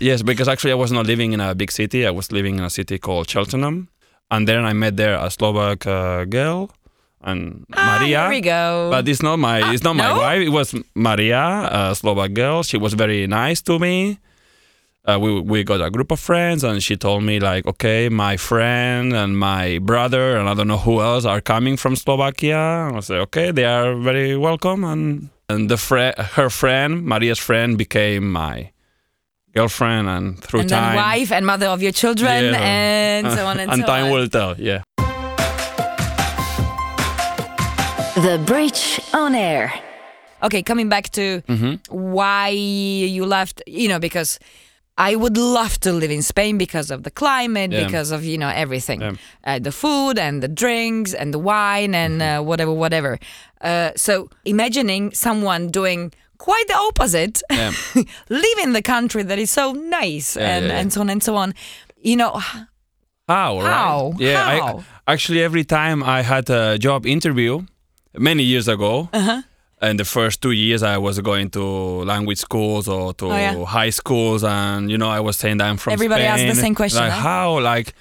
yes, 0.00 0.20
because 0.24 0.48
actually 0.48 0.72
I 0.72 0.80
was 0.80 0.92
not 0.92 1.06
living 1.06 1.32
in 1.32 1.40
a 1.40 1.54
big 1.54 1.70
city. 1.72 2.04
I 2.06 2.10
was 2.12 2.32
living 2.32 2.56
in 2.58 2.64
a 2.64 2.70
city 2.72 2.98
called 2.98 3.28
Cheltenham, 3.28 3.88
and 4.30 4.48
then 4.48 4.64
I 4.64 4.72
met 4.72 4.96
there 4.96 5.16
a 5.16 5.28
Slovak 5.30 5.86
uh, 5.86 6.24
girl 6.24 6.68
and 7.22 7.66
Ah, 7.74 7.98
Maria. 7.98 8.22
Here 8.22 8.30
we 8.30 8.40
go. 8.40 8.88
But 8.90 9.08
it's 9.08 9.22
not 9.22 9.38
my 9.38 9.72
it's 9.72 9.82
not 9.82 9.96
my 9.96 10.12
wife. 10.12 10.42
It 10.42 10.50
was 10.50 10.74
Maria, 10.94 11.68
a 11.70 11.94
Slovak 11.94 12.32
girl. 12.34 12.62
She 12.62 12.76
was 12.78 12.94
very 12.94 13.26
nice 13.26 13.60
to 13.66 13.78
me. 13.78 14.18
Uh, 15.08 15.16
we 15.18 15.40
we 15.40 15.64
got 15.64 15.80
a 15.80 15.88
group 15.88 16.12
of 16.12 16.20
friends, 16.20 16.62
and 16.62 16.82
she 16.84 16.92
told 16.96 17.24
me 17.24 17.40
like, 17.40 17.64
okay, 17.66 18.08
my 18.12 18.36
friend 18.36 19.16
and 19.16 19.38
my 19.38 19.78
brother 19.80 20.36
and 20.36 20.48
I 20.48 20.52
don't 20.52 20.68
know 20.68 20.76
who 20.76 21.00
else 21.00 21.24
are 21.24 21.40
coming 21.40 21.76
from 21.80 21.96
Slovakia. 21.96 22.88
And 22.92 22.96
I 22.96 23.00
said, 23.00 23.18
okay, 23.32 23.50
they 23.50 23.64
are 23.64 23.96
very 23.96 24.36
welcome. 24.36 24.84
And 24.84 25.30
and 25.48 25.70
the 25.72 25.80
friend, 25.80 26.12
her 26.36 26.50
friend, 26.52 27.08
Maria's 27.08 27.40
friend, 27.40 27.78
became 27.80 28.28
my 28.30 28.68
girlfriend, 29.56 30.08
and 30.12 30.36
through 30.44 30.60
and 30.60 30.70
then 30.70 30.82
time, 30.92 30.96
wife 30.96 31.32
and 31.32 31.46
mother 31.46 31.66
of 31.72 31.80
your 31.80 31.92
children 31.92 32.52
Yeah. 32.52 32.60
and 32.60 33.32
so 33.32 33.46
on 33.48 33.58
and, 33.64 33.72
and 33.72 33.80
so 33.80 33.86
time 33.88 34.06
on. 34.06 34.10
will 34.12 34.28
tell. 34.28 34.60
Yeah. 34.60 34.82
The 38.22 38.38
Bridge 38.44 39.00
on 39.12 39.34
Air. 39.34 39.72
Okay, 40.42 40.62
coming 40.62 40.88
back 40.88 41.10
to 41.10 41.42
Mm-hmm. 41.48 41.74
why 41.90 42.48
you 42.48 43.24
left, 43.26 43.62
you 43.66 43.88
know, 43.88 43.98
because 43.98 44.38
I 44.96 45.14
would 45.14 45.36
love 45.36 45.78
to 45.80 45.92
live 45.92 46.10
in 46.10 46.22
Spain 46.22 46.58
because 46.58 46.90
of 46.90 47.02
the 47.02 47.10
climate, 47.10 47.70
Yeah. 47.72 47.84
because 47.86 48.10
of, 48.10 48.24
you 48.24 48.36
know, 48.38 48.48
everything. 48.48 49.00
Yeah. 49.00 49.12
Uh, 49.44 49.58
the 49.60 49.70
food 49.72 50.18
and 50.18 50.42
the 50.42 50.48
drinks 50.48 51.14
and 51.14 51.32
the 51.32 51.38
wine 51.38 51.94
and 51.94 52.20
Mm-hmm. 52.20 52.40
uh, 52.40 52.42
whatever, 52.42 52.72
whatever. 52.72 53.18
Uh, 53.60 53.90
so 53.96 54.28
imagining 54.44 55.12
someone 55.12 55.68
doing 55.70 56.12
quite 56.38 56.66
the 56.68 56.76
opposite, 56.76 57.42
Yeah. 57.50 57.72
live 58.28 58.58
in 58.62 58.72
the 58.72 58.82
country 58.82 59.22
that 59.24 59.38
is 59.38 59.50
so 59.50 59.72
nice 59.72 60.36
Yeah, 60.36 60.56
and, 60.56 60.64
yeah, 60.66 60.72
yeah. 60.72 60.80
and 60.80 60.92
so 60.92 61.00
on 61.00 61.10
and 61.10 61.22
so 61.22 61.36
on. 61.36 61.54
You 62.02 62.16
know, 62.16 62.32
How? 63.28 63.60
right? 63.60 63.72
How? 63.74 64.12
Yeah. 64.18 64.44
I, 65.06 65.12
actually, 65.12 65.42
every 65.42 65.64
time 65.64 66.02
I 66.02 66.22
had 66.22 66.48
a 66.50 66.78
job 66.78 67.06
interview, 67.06 67.62
many 68.16 68.42
years 68.42 68.68
ago, 68.68 69.08
uh-huh. 69.12 69.42
in 69.82 69.96
the 69.96 70.04
first 70.04 70.40
two 70.42 70.52
years, 70.52 70.82
I 70.82 70.98
was 70.98 71.20
going 71.20 71.50
to 71.50 71.62
language 72.04 72.38
schools 72.38 72.88
or 72.88 73.12
to 73.14 73.26
Oh, 73.26 73.36
yeah. 73.36 73.64
high 73.64 73.90
schools, 73.90 74.44
and 74.44 74.90
you 74.90 74.98
know, 74.98 75.08
I 75.10 75.20
was 75.20 75.36
saying 75.36 75.58
that 75.58 75.68
I'm 75.68 75.76
from 75.76 75.92
Everybody 75.92 76.22
Spain. 76.24 76.48
asks 76.48 76.56
the 76.56 76.62
same 76.62 76.74
question, 76.74 77.00
Like 77.00 77.12
huh? 77.12 77.20
how? 77.20 77.60
Like. 77.60 77.94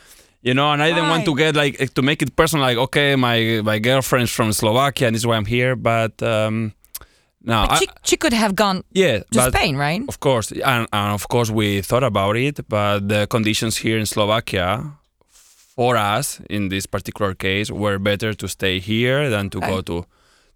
You 0.43 0.53
know, 0.53 0.71
and 0.71 0.81
I 0.81 0.89
didn't 0.93 1.09
want 1.09 1.25
to 1.25 1.35
get 1.35 1.55
like 1.57 1.93
to 1.95 2.01
make 2.01 2.21
it 2.21 2.35
personal. 2.37 2.63
Like, 2.63 2.77
okay, 2.77 3.15
my 3.17 3.59
my 3.65 3.79
girlfriend's 3.79 4.31
from 4.31 4.53
Slovakia, 4.53 5.07
and 5.07 5.15
this 5.15 5.21
is 5.23 5.27
why 5.27 5.35
I'm 5.35 5.45
here. 5.49 5.75
But 5.75 6.21
um, 6.23 6.71
no, 7.43 7.65
But 7.67 7.71
I- 7.71 7.79
she, 7.79 7.87
she 8.03 8.17
could 8.17 8.31
have 8.31 8.55
gone 8.55 8.83
yeah, 8.93 9.23
to 9.33 9.41
Spain, 9.51 9.75
right? 9.75 9.99
of 10.07 10.19
course, 10.21 10.51
and, 10.53 10.87
and 10.93 11.11
of 11.13 11.27
course 11.27 11.49
we 11.51 11.81
thought 11.81 12.03
about 12.05 12.37
it, 12.37 12.61
but 12.69 13.09
the 13.09 13.25
conditions 13.27 13.75
here 13.77 13.97
in 13.97 14.05
Slovakia 14.05 14.93
for 15.77 15.95
us 15.95 16.41
in 16.49 16.69
this 16.69 16.85
particular 16.87 17.33
case 17.35 17.71
were 17.71 17.99
better 17.99 18.33
to 18.33 18.47
stay 18.47 18.79
here 18.79 19.29
than 19.29 19.49
to 19.49 19.59
go 19.69 19.81
to 19.81 20.05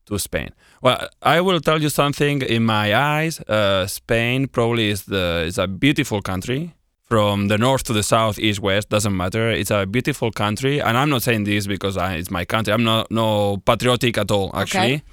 to 0.07 0.17
Spain. 0.17 0.49
Well, 0.81 0.97
I 1.35 1.41
will 1.41 1.59
tell 1.59 1.79
you 1.81 1.89
something. 1.89 2.41
In 2.41 2.63
my 2.63 2.87
eyes, 3.17 3.39
uh, 3.41 3.85
Spain 3.87 4.47
probably 4.47 4.89
is 4.89 5.03
the 5.03 5.43
is 5.47 5.57
a 5.57 5.67
beautiful 5.67 6.21
country. 6.21 6.73
From 7.11 7.49
the 7.49 7.57
north 7.57 7.83
to 7.83 7.93
the 7.93 8.03
south, 8.03 8.39
east, 8.39 8.61
west, 8.61 8.87
doesn't 8.89 9.15
matter. 9.23 9.51
It's 9.51 9.69
a 9.71 9.85
beautiful 9.85 10.31
country, 10.31 10.81
and 10.81 10.97
I'm 10.97 11.09
not 11.09 11.21
saying 11.23 11.43
this 11.43 11.67
because 11.67 11.97
I, 11.97 12.15
it's 12.19 12.31
my 12.31 12.45
country. 12.45 12.73
I'm 12.73 12.85
not 12.85 13.11
no 13.11 13.57
patriotic 13.57 14.17
at 14.17 14.31
all, 14.31 14.49
actually. 14.61 15.03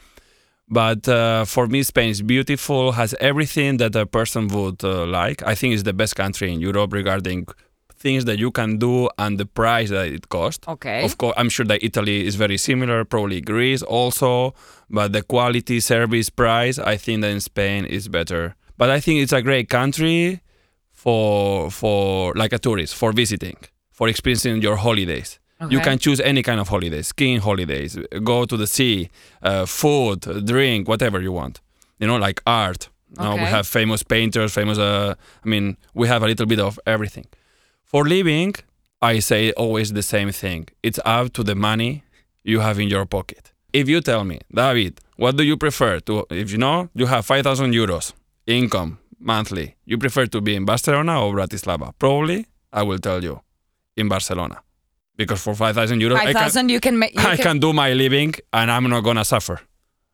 But 0.70 1.08
uh, 1.08 1.44
for 1.44 1.66
me, 1.66 1.82
Spain 1.82 2.10
is 2.10 2.22
beautiful, 2.22 2.92
has 2.92 3.14
everything 3.20 3.78
that 3.78 3.96
a 3.96 4.06
person 4.06 4.46
would 4.48 4.84
uh, 4.84 5.06
like. 5.06 5.42
I 5.52 5.54
think 5.56 5.74
it's 5.74 5.82
the 5.82 5.92
best 5.92 6.14
country 6.14 6.52
in 6.52 6.60
Europe 6.60 6.92
regarding 6.92 7.46
things 7.98 8.24
that 8.26 8.38
you 8.38 8.50
can 8.50 8.78
do 8.78 9.08
and 9.18 9.38
the 9.38 9.46
price 9.46 9.90
that 9.90 10.08
it 10.08 10.28
costs. 10.28 10.66
Okay. 10.68 11.04
Of 11.04 11.18
course, 11.18 11.34
I'm 11.36 11.48
sure 11.48 11.66
that 11.66 11.82
Italy 11.82 12.26
is 12.26 12.36
very 12.36 12.56
similar, 12.56 13.04
probably 13.04 13.40
Greece 13.40 13.82
also, 13.82 14.54
but 14.88 15.12
the 15.12 15.22
quality, 15.22 15.80
service, 15.80 16.30
price, 16.30 16.78
I 16.78 16.96
think 16.96 17.22
that 17.22 17.30
in 17.30 17.40
Spain 17.40 17.84
is 17.84 18.08
better. 18.08 18.54
But 18.76 18.90
I 18.90 19.00
think 19.00 19.20
it's 19.20 19.32
a 19.32 19.42
great 19.42 19.68
country 19.68 20.40
for 20.92 21.70
for 21.70 22.32
like 22.34 22.52
a 22.52 22.58
tourist, 22.58 22.94
for 22.94 23.12
visiting, 23.12 23.56
for 23.90 24.08
experiencing 24.08 24.62
your 24.62 24.76
holidays. 24.76 25.38
Okay. 25.60 25.74
You 25.74 25.80
can 25.80 25.98
choose 25.98 26.20
any 26.20 26.42
kind 26.42 26.60
of 26.60 26.68
holidays, 26.68 27.08
skiing 27.08 27.40
holidays, 27.40 27.98
go 28.22 28.44
to 28.44 28.56
the 28.56 28.66
sea, 28.66 29.10
uh, 29.42 29.66
food, 29.66 30.20
drink, 30.46 30.86
whatever 30.86 31.20
you 31.20 31.32
want. 31.32 31.60
You 31.98 32.06
know, 32.06 32.16
like 32.16 32.40
art. 32.46 32.88
You 33.18 33.24
know, 33.24 33.34
we 33.34 33.40
have 33.56 33.66
famous 33.66 34.02
painters, 34.02 34.52
famous. 34.52 34.78
Uh, 34.78 35.14
I 35.44 35.48
mean, 35.48 35.76
we 35.94 36.06
have 36.08 36.22
a 36.22 36.26
little 36.26 36.46
bit 36.46 36.60
of 36.60 36.78
everything. 36.86 37.26
For 37.88 38.04
living, 38.06 38.54
I 39.00 39.18
say 39.20 39.52
always 39.52 39.92
the 39.94 40.02
same 40.02 40.30
thing. 40.30 40.68
It's 40.82 41.00
up 41.06 41.32
to 41.32 41.42
the 41.42 41.54
money 41.54 42.04
you 42.44 42.60
have 42.60 42.78
in 42.78 42.88
your 42.88 43.06
pocket. 43.06 43.52
If 43.72 43.88
you 43.88 44.02
tell 44.02 44.24
me, 44.24 44.40
David, 44.52 45.00
what 45.16 45.36
do 45.38 45.42
you 45.42 45.56
prefer 45.56 46.00
to? 46.00 46.26
If 46.30 46.52
you 46.52 46.58
know 46.58 46.90
you 46.94 47.06
have 47.06 47.24
five 47.24 47.44
thousand 47.44 47.72
euros 47.72 48.12
income 48.46 48.98
monthly, 49.18 49.76
you 49.86 49.96
prefer 49.96 50.26
to 50.26 50.40
be 50.42 50.54
in 50.54 50.64
Barcelona 50.66 51.24
or 51.24 51.32
Bratislava? 51.34 51.92
Probably, 51.98 52.46
I 52.72 52.82
will 52.82 52.98
tell 52.98 53.22
you, 53.24 53.40
in 53.96 54.06
Barcelona, 54.08 54.60
because 55.16 55.40
for 55.42 55.54
five 55.54 55.74
thousand 55.74 56.00
euros, 56.00 56.18
Five 56.18 56.28
I 56.28 56.32
can, 56.32 56.42
thousand, 56.42 56.68
you 56.68 56.80
can 56.80 56.98
make. 56.98 57.14
You 57.14 57.26
I 57.26 57.36
can 57.36 57.58
do 57.58 57.72
my 57.72 57.94
living, 57.94 58.34
and 58.52 58.70
I'm 58.70 58.86
not 58.90 59.00
gonna 59.02 59.24
suffer. 59.24 59.60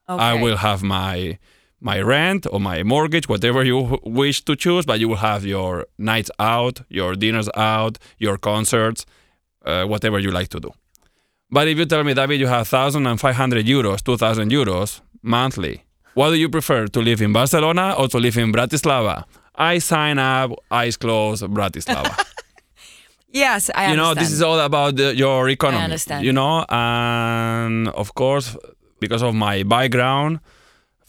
I 0.06 0.34
will 0.34 0.58
have 0.58 0.82
my 0.84 1.38
my 1.84 2.00
rent 2.00 2.46
or 2.50 2.58
my 2.58 2.82
mortgage, 2.82 3.28
whatever 3.28 3.62
you 3.62 4.00
wish 4.04 4.42
to 4.46 4.56
choose, 4.56 4.86
but 4.86 4.98
you 4.98 5.08
will 5.08 5.22
have 5.30 5.44
your 5.44 5.86
nights 5.98 6.30
out, 6.38 6.80
your 6.88 7.14
dinners 7.14 7.48
out, 7.54 7.98
your 8.18 8.38
concerts, 8.38 9.04
uh, 9.66 9.84
whatever 9.84 10.18
you 10.18 10.30
like 10.30 10.48
to 10.48 10.58
do. 10.58 10.70
But 11.50 11.68
if 11.68 11.76
you 11.78 11.84
tell 11.84 12.02
me, 12.02 12.14
David, 12.14 12.40
you 12.40 12.46
have 12.46 12.66
1,500 12.72 13.66
euros, 13.66 14.02
2,000 14.02 14.50
euros 14.50 15.02
monthly, 15.22 15.84
what 16.14 16.30
do 16.30 16.36
you 16.36 16.48
prefer, 16.48 16.86
to 16.86 17.00
live 17.00 17.20
in 17.20 17.32
Barcelona 17.32 17.94
or 17.98 18.08
to 18.08 18.18
live 18.18 18.38
in 18.38 18.50
Bratislava? 18.50 19.24
I 19.54 19.78
sign 19.78 20.18
up, 20.18 20.52
eyes 20.70 20.96
closed, 20.96 21.44
Bratislava. 21.44 22.24
Yes, 23.34 23.68
I 23.74 23.90
you 23.90 23.96
know, 23.96 24.14
this 24.14 24.30
is 24.30 24.42
all 24.42 24.60
about 24.60 24.94
the, 24.94 25.12
your 25.16 25.48
economy. 25.48 25.82
understand. 25.82 26.24
You 26.24 26.32
know, 26.32 26.64
and 26.68 27.88
of 27.88 28.14
course, 28.14 28.56
because 29.00 29.22
of 29.24 29.34
my 29.34 29.64
background, 29.64 30.38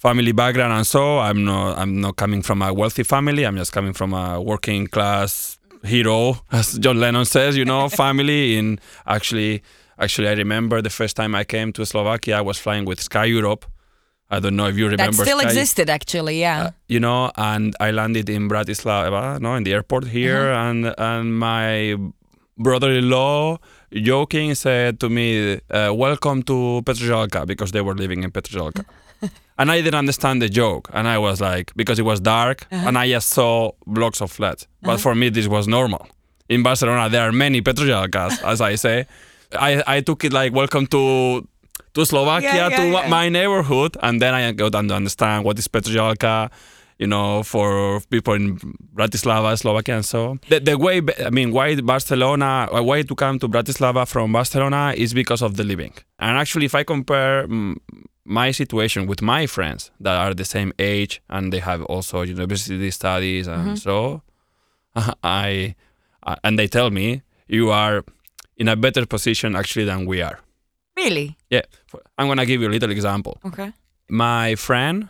family 0.05 0.33
background, 0.33 0.73
and 0.77 0.85
so 0.95 1.01
I'm 1.27 1.39
not 1.49 1.77
I'm 1.81 1.93
not 2.05 2.13
coming 2.23 2.41
from 2.47 2.59
a 2.61 2.69
wealthy 2.81 3.03
family. 3.03 3.43
I'm 3.47 3.57
just 3.63 3.71
coming 3.77 3.93
from 3.99 4.13
a 4.13 4.25
working 4.51 4.83
class 4.95 5.57
hero, 5.93 6.19
as 6.51 6.77
John 6.83 6.97
Lennon 7.03 7.25
says. 7.25 7.51
You 7.57 7.65
know, 7.71 7.89
family. 8.03 8.41
In 8.59 8.67
actually, 9.15 9.61
actually, 10.05 10.27
I 10.33 10.35
remember 10.43 10.81
the 10.81 10.93
first 10.99 11.15
time 11.19 11.31
I 11.41 11.43
came 11.43 11.69
to 11.77 11.81
Slovakia. 11.85 12.37
I 12.37 12.41
was 12.41 12.57
flying 12.65 12.85
with 12.85 12.99
Sky 13.01 13.25
Europe. 13.37 13.63
I 14.29 14.39
don't 14.43 14.55
know 14.59 14.67
if 14.71 14.75
you 14.77 14.85
remember. 14.89 15.17
that 15.17 15.25
still 15.29 15.39
Sky, 15.39 15.47
existed 15.49 15.87
actually. 15.89 16.37
Yeah. 16.39 16.63
uh, 16.65 16.71
you 16.87 16.99
know, 16.99 17.31
and 17.37 17.73
I 17.79 17.89
landed 17.91 18.27
in 18.29 18.49
Bratislava, 18.49 19.39
no, 19.39 19.53
in 19.57 19.63
the 19.67 19.73
airport 19.77 20.05
here, 20.17 20.43
Uh-huh. 20.51 20.65
and 20.69 20.79
and 20.97 21.25
my 21.49 21.97
brother-in-law 22.57 23.57
joking 24.09 24.55
said 24.55 24.99
to 24.99 25.07
me, 25.09 25.59
uh, 25.69 25.91
"Welcome 25.93 26.39
to 26.51 26.81
Petržalka," 26.87 27.45
because 27.45 27.71
they 27.71 27.81
were 27.81 27.95
living 28.03 28.23
in 28.25 28.31
Petržalka. 28.31 28.83
And 29.57 29.71
I 29.71 29.81
didn't 29.81 29.95
understand 29.99 30.41
the 30.41 30.49
joke, 30.49 30.89
and 30.93 31.07
I 31.07 31.17
was 31.17 31.39
like, 31.41 31.71
because 31.75 31.99
it 31.99 32.05
was 32.05 32.19
dark, 32.19 32.67
Uh-huh. 32.71 32.87
and 32.87 32.97
I 32.97 33.09
just 33.09 33.29
saw 33.29 33.71
blocks 33.87 34.21
of 34.21 34.31
flats. 34.31 34.67
But 34.81 34.99
for 34.99 35.15
me, 35.15 35.29
this 35.29 35.47
was 35.47 35.67
normal. 35.67 36.07
In 36.49 36.61
Barcelona, 36.63 37.09
there 37.09 37.21
are 37.27 37.31
many 37.31 37.61
Petržalkas, 37.61 38.43
as 38.51 38.61
I 38.61 38.75
say. 38.75 39.05
I, 39.57 39.81
I 39.87 40.01
took 40.01 40.23
it 40.23 40.33
like, 40.33 40.53
welcome 40.53 40.85
to 40.87 41.47
to 41.95 42.05
Slovakia, 42.05 42.51
Yeah, 42.53 42.69
yeah, 42.69 42.77
to 42.77 42.83
yeah. 42.91 43.07
my 43.07 43.29
neighborhood, 43.29 43.95
and 44.03 44.21
then 44.21 44.33
I 44.33 44.51
got 44.51 44.73
to 44.73 44.79
understand 44.93 45.45
what 45.45 45.57
is 45.57 45.67
Petržalka, 45.69 46.51
you 46.99 47.07
know, 47.07 47.41
for 47.43 48.01
people 48.11 48.33
in 48.35 48.59
Bratislava, 48.93 49.55
Slovakia, 49.57 49.95
and 49.95 50.05
so. 50.05 50.37
The, 50.49 50.59
the 50.59 50.77
way, 50.77 50.99
I 51.25 51.29
mean, 51.29 51.51
why 51.55 51.75
Barcelona, 51.79 52.67
uh, 52.71 52.83
why 52.83 53.03
to 53.03 53.15
come 53.15 53.39
to 53.39 53.47
Bratislava 53.47 54.05
from 54.07 54.33
Barcelona 54.33 54.93
is 54.95 55.13
because 55.13 55.41
of 55.41 55.55
the 55.55 55.63
living. 55.63 55.93
And 56.19 56.37
actually, 56.37 56.65
if 56.65 56.75
I 56.75 56.83
compare 56.83 57.47
mm, 57.47 57.75
my 58.25 58.51
situation 58.51 59.05
with 59.07 59.21
my 59.21 59.45
friends 59.47 59.91
that 59.99 60.15
are 60.17 60.33
the 60.33 60.45
same 60.45 60.73
age 60.79 61.21
and 61.29 61.53
they 61.53 61.59
have 61.59 61.83
also 61.83 62.21
university 62.23 62.89
studies 62.91 63.47
and 63.47 63.77
so, 63.79 64.21
I, 65.23 65.75
uh, 66.23 66.35
and 66.43 66.57
they 66.57 66.67
tell 66.67 66.89
me 66.89 67.21
you 67.47 67.69
are 67.71 68.03
in 68.57 68.67
a 68.67 68.75
better 68.75 69.05
position 69.05 69.55
actually 69.55 69.85
than 69.85 70.05
we 70.05 70.21
are. 70.21 70.39
really? 70.97 71.35
Yeah, 71.49 71.61
I'm 72.17 72.27
gonna 72.27 72.45
give 72.45 72.61
you 72.61 72.69
a 72.69 72.71
little 72.75 72.89
example. 72.91 73.39
Okay. 73.45 73.71
My 74.09 74.55
friend 74.55 75.09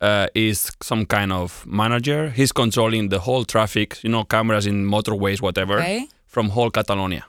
uh, 0.00 0.26
is 0.34 0.70
some 0.82 1.06
kind 1.06 1.32
of 1.32 1.64
manager. 1.66 2.30
He's 2.30 2.52
controlling 2.52 3.08
the 3.08 3.18
whole 3.20 3.44
traffic, 3.44 4.02
you 4.04 4.10
know, 4.10 4.24
cameras 4.24 4.66
in 4.66 4.84
motorways, 4.86 5.40
whatever, 5.40 5.78
Okay. 5.78 6.06
from 6.26 6.50
whole 6.50 6.70
Catalonia. 6.70 7.24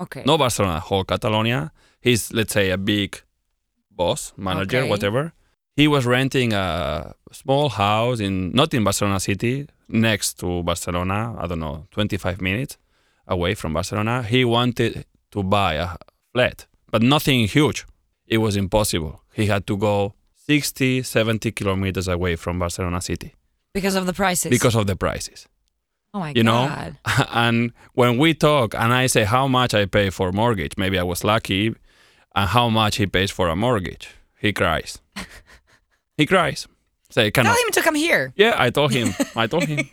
Okay. 0.00 0.22
No 0.24 0.38
Barcelona, 0.38 0.78
whole 0.80 1.04
Catalonia. 1.04 1.72
He's, 2.00 2.32
let's 2.32 2.52
say, 2.52 2.70
a 2.70 2.78
big 2.78 3.20
boss, 3.96 4.32
manager, 4.36 4.78
Okay. 4.80 4.88
whatever. 4.90 5.32
He 5.76 5.86
was 5.88 6.06
renting 6.06 6.52
a 6.54 7.14
small 7.32 7.68
house 7.68 8.18
in 8.20 8.50
not 8.52 8.72
in 8.74 8.82
Barcelona 8.84 9.20
city, 9.20 9.66
next 9.88 10.38
to 10.40 10.62
Barcelona. 10.62 11.34
I 11.38 11.46
don't 11.46 11.60
know, 11.60 11.86
25 11.90 12.40
minutes 12.40 12.78
away 13.26 13.54
from 13.54 13.72
Barcelona. 13.74 14.22
He 14.22 14.44
wanted 14.44 15.04
to 15.32 15.42
buy 15.42 15.74
a 15.74 15.88
flat, 16.32 16.66
but 16.90 17.02
nothing 17.02 17.46
huge. 17.48 17.84
It 18.26 18.38
was 18.38 18.56
impossible. 18.56 19.20
He 19.34 19.46
had 19.46 19.66
to 19.66 19.76
go 19.76 20.14
60, 20.34 21.02
70 21.02 21.50
kilometers 21.52 22.08
away 22.08 22.36
from 22.36 22.58
Barcelona 22.58 23.00
city 23.00 23.34
Because 23.74 23.96
of 23.96 24.06
the 24.06 24.12
prices. 24.12 24.50
because 24.50 24.74
of 24.76 24.86
the 24.86 24.96
prices 24.96 25.46
oh 26.14 26.20
my 26.20 26.32
you 26.36 26.42
know 26.44 26.64
and 27.44 27.72
when 27.94 28.16
we 28.16 28.32
talk 28.32 28.74
and 28.74 28.90
i 29.02 29.06
say 29.08 29.24
how 29.24 29.46
much 29.48 29.74
i 29.74 29.84
pay 29.86 30.08
for 30.08 30.30
mortgage 30.32 30.74
maybe 30.78 30.96
i 30.98 31.02
was 31.02 31.24
lucky 31.24 31.74
and 32.36 32.48
how 32.50 32.68
much 32.68 32.96
he 32.96 33.06
pays 33.06 33.30
for 33.32 33.48
a 33.48 33.56
mortgage. 33.56 34.10
He 34.38 34.52
cries. 34.52 35.00
He 36.16 36.26
cries. 36.26 36.68
Say 37.10 37.30
can 37.30 37.44
Tell 37.44 37.54
I, 37.54 37.62
him 37.66 37.72
to 37.72 37.82
come 37.82 37.94
here. 37.94 38.32
yeah 38.36 38.54
i 38.58 38.70
told 38.70 38.92
him. 38.92 39.14
I 39.34 39.46
told 39.46 39.64
him 39.64 39.88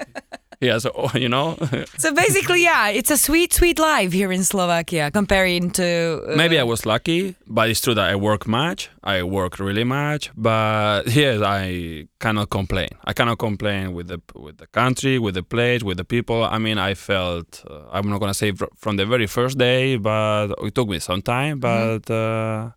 yeah 0.62 0.78
so 0.78 0.90
you 1.18 1.28
know 1.28 1.58
So 1.98 2.14
basically, 2.14 2.62
yeah, 2.64 2.88
it's 2.98 3.10
a 3.10 3.16
sweet, 3.18 3.52
sweet 3.52 3.78
life 3.78 4.12
here 4.14 4.32
in 4.32 4.42
Slovakia 4.44 5.10
comparing 5.10 5.70
to. 5.78 5.86
uh, 6.28 6.36
maybe 6.38 6.58
i 6.58 6.62
was 6.64 6.86
lucky 6.86 7.34
but 7.46 7.68
it's 7.70 7.80
true 7.84 7.94
that 7.94 8.08
i 8.08 8.14
work 8.16 8.46
much 8.46 8.90
i 9.02 9.22
work 9.22 9.58
really 9.58 9.84
much 9.84 10.30
but 10.36 11.02
yes 11.22 11.42
i 11.42 12.06
cannot 12.22 12.48
complain 12.50 12.88
i 13.04 13.12
cannot 13.12 13.38
complain 13.38 13.92
with 13.96 14.06
the 14.08 14.18
with 14.34 14.56
the 14.62 14.66
country 14.70 15.18
with 15.18 15.34
the 15.34 15.42
place 15.42 15.82
with 15.82 15.96
the 15.98 16.04
people 16.06 16.38
i 16.46 16.58
mean 16.58 16.78
i 16.78 16.94
felt 16.94 17.62
uh, 17.68 17.90
i'm 17.94 18.08
not 18.08 18.20
to 18.22 18.34
say 18.34 18.52
fr- 18.54 18.70
from 18.76 18.96
the 18.96 19.06
very 19.06 19.26
first 19.26 19.58
day 19.58 19.96
but 19.98 20.54
it 20.62 20.74
took 20.74 20.88
me 20.88 20.98
some 20.98 21.20
time 21.22 21.58
but 21.58 22.06
uh, 22.10 22.70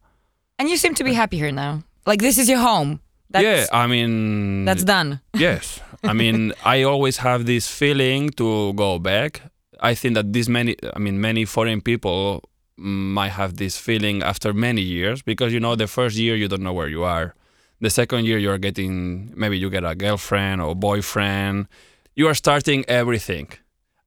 And 0.57 0.69
you 0.71 0.77
seem 0.77 0.95
to 0.95 1.03
be 1.03 1.11
happy 1.11 1.35
here 1.37 1.51
now. 1.51 1.83
Like 2.07 2.23
this 2.23 2.37
is 2.39 2.47
your 2.47 2.63
home. 2.63 3.03
That's, 3.29 3.43
yeah 3.43 3.65
i 3.71 3.88
mean 3.88 4.65
That's 4.65 4.83
done. 4.83 5.19
yes. 5.33 5.79
I 6.03 6.13
mean 6.13 6.53
i 6.63 6.83
always 6.83 7.17
have 7.17 7.45
this 7.45 7.67
feeling 7.67 8.29
to 8.31 8.73
go 8.73 8.99
back. 8.99 9.41
I 9.79 9.95
think 9.95 10.13
that 10.15 10.31
this 10.33 10.47
many 10.47 10.75
i 10.95 10.99
mean 10.99 11.19
many 11.19 11.45
foreign 11.45 11.81
people 11.81 12.41
might 12.77 13.31
have 13.41 13.55
this 13.57 13.77
feeling 13.77 14.21
after 14.23 14.53
many 14.53 14.81
years 14.81 15.21
because 15.21 15.53
you 15.53 15.59
know 15.59 15.75
the 15.75 15.88
first 15.88 16.15
year 16.17 16.35
you 16.35 16.47
don't 16.47 16.61
know 16.61 16.73
where 16.73 16.89
you 16.89 17.03
are. 17.03 17.33
The 17.81 17.89
second 17.89 18.25
year 18.25 18.38
you're 18.38 18.57
getting 18.57 19.31
maybe 19.35 19.57
you 19.57 19.69
get 19.69 19.83
a 19.83 19.95
girlfriend 19.95 20.61
or 20.61 20.75
boyfriend. 20.75 21.67
You 22.15 22.27
are 22.27 22.35
starting 22.35 22.85
everything. 22.88 23.47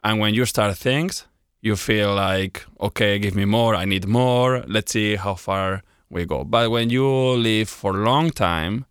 And 0.04 0.20
when 0.20 0.34
you 0.34 0.44
start 0.46 0.76
things 0.76 1.26
you 1.60 1.74
feel 1.74 2.14
like 2.14 2.64
okay 2.80 3.18
give 3.18 3.34
me 3.34 3.44
more 3.44 3.74
i 3.74 3.84
need 3.84 4.06
more. 4.06 4.62
Let's 4.68 4.92
see 4.92 5.16
how 5.16 5.34
far 5.34 5.82
we 6.08 6.24
go. 6.24 6.44
But 6.44 6.70
when 6.70 6.88
you 6.90 7.06
live 7.50 7.68
for 7.68 7.90
a 7.98 8.04
long 8.04 8.30
time 8.30 8.86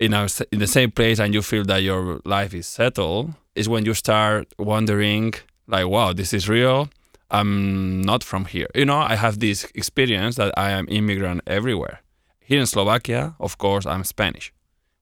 in 0.00 0.12
a, 0.14 0.28
in 0.50 0.58
the 0.58 0.66
same 0.66 0.90
place 0.90 1.18
and 1.18 1.32
you 1.34 1.42
feel 1.42 1.64
that 1.64 1.82
your 1.82 2.20
life 2.24 2.54
is 2.54 2.66
settled 2.66 3.34
is 3.54 3.68
when 3.68 3.84
you 3.84 3.94
start 3.94 4.52
wondering 4.58 5.34
like 5.66 5.86
wow 5.86 6.12
this 6.12 6.32
is 6.32 6.48
real. 6.48 6.88
I'm 7.30 8.02
not 8.02 8.22
from 8.22 8.44
here. 8.44 8.68
You 8.74 8.84
know 8.84 8.98
i 8.98 9.14
have 9.14 9.40
this 9.40 9.64
experience 9.74 10.36
that 10.36 10.52
i 10.56 10.70
am 10.70 10.86
immigrant 10.88 11.42
everywhere. 11.46 12.00
Here 12.40 12.60
in 12.60 12.66
slovakia 12.66 13.34
of 13.40 13.58
course 13.58 13.86
i'm 13.86 14.04
spanish. 14.04 14.52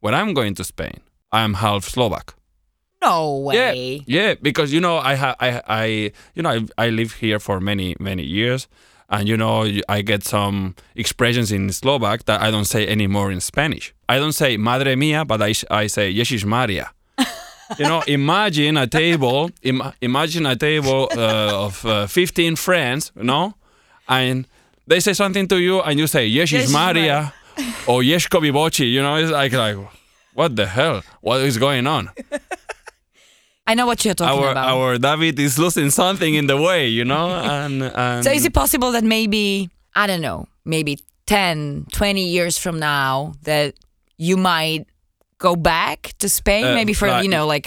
When 0.00 0.14
i'm 0.14 0.34
going 0.34 0.54
to 0.56 0.64
spain 0.64 1.00
i 1.32 1.42
am 1.42 1.54
half 1.54 1.84
slovak. 1.88 2.34
No 3.02 3.38
way. 3.38 4.04
yeah, 4.06 4.28
yeah, 4.28 4.34
because 4.40 4.72
you 4.72 4.80
know 4.80 4.96
I 4.98 5.14
have 5.14 5.34
I 5.40 5.60
I 5.66 5.84
you 6.34 6.42
know 6.42 6.50
I, 6.50 6.86
I 6.86 6.88
live 6.90 7.14
here 7.14 7.40
for 7.40 7.58
many 7.58 7.96
many 7.98 8.22
years, 8.22 8.68
and 9.12 9.28
you 9.28 9.36
know 9.36 9.68
I 9.88 10.02
get 10.02 10.24
some 10.24 10.74
expressions 10.96 11.52
in 11.52 11.70
Slovak 11.70 12.24
that 12.24 12.40
I 12.40 12.50
don't 12.50 12.64
say 12.64 12.88
anymore 12.88 13.30
in 13.30 13.40
Spanish. 13.40 13.94
I 14.08 14.18
don't 14.18 14.32
say 14.32 14.56
Madre 14.56 14.96
mía, 14.96 15.26
but 15.26 15.42
I, 15.42 15.52
I 15.70 15.86
say 15.86 16.12
Ježiš 16.12 16.44
Maria. 16.44 16.90
you 17.78 17.84
know, 17.84 18.02
imagine 18.06 18.76
a 18.78 18.86
table, 18.86 19.50
Im- 19.62 19.92
imagine 20.00 20.46
a 20.46 20.56
table 20.56 21.08
uh, 21.12 21.66
of 21.66 21.84
uh, 21.84 22.06
15 22.06 22.56
friends, 22.56 23.12
you 23.14 23.24
know, 23.24 23.54
and 24.08 24.48
they 24.86 24.98
say 24.98 25.12
something 25.12 25.46
to 25.48 25.60
you, 25.60 25.82
and 25.82 25.98
you 25.98 26.06
say 26.06 26.28
Ježiš 26.28 26.64
Ježiš 26.64 26.72
Maria 26.72 27.34
or 27.86 28.02
Ješko 28.02 28.40
Biboči. 28.40 28.90
You 28.90 29.02
know, 29.02 29.16
it's 29.16 29.30
like 29.30 29.52
like 29.52 29.76
what 30.34 30.56
the 30.56 30.66
hell? 30.66 31.02
What 31.20 31.42
is 31.42 31.58
going 31.58 31.86
on? 31.86 32.10
I 33.66 33.74
know 33.74 33.86
what 33.86 34.04
you're 34.04 34.14
talking 34.14 34.42
our 34.42 34.50
about. 34.50 34.68
our 34.68 34.98
David 34.98 35.38
is 35.38 35.58
losing 35.58 35.90
something 35.90 36.34
in 36.34 36.46
the 36.46 36.56
way, 36.56 36.88
you 36.88 37.04
know. 37.04 37.28
And, 37.62 37.82
and 37.82 38.24
so 38.24 38.30
is 38.30 38.44
it 38.44 38.52
possible 38.54 38.92
that 38.92 39.04
maybe 39.04 39.70
I 39.94 40.06
don't 40.06 40.20
know, 40.20 40.48
maybe 40.64 40.98
10, 41.26 41.86
20 41.92 42.24
years 42.24 42.58
from 42.58 42.78
now 42.78 43.34
that 43.42 43.74
you 44.16 44.36
might 44.36 44.86
go 45.48 45.54
back 45.56 45.98
to 46.18 46.26
Spain, 46.28 46.64
Uh, 46.64 46.74
maybe 46.78 46.94
for 46.94 47.08
like- 47.08 47.24
you 47.24 47.30
know 47.34 47.46
like 47.54 47.66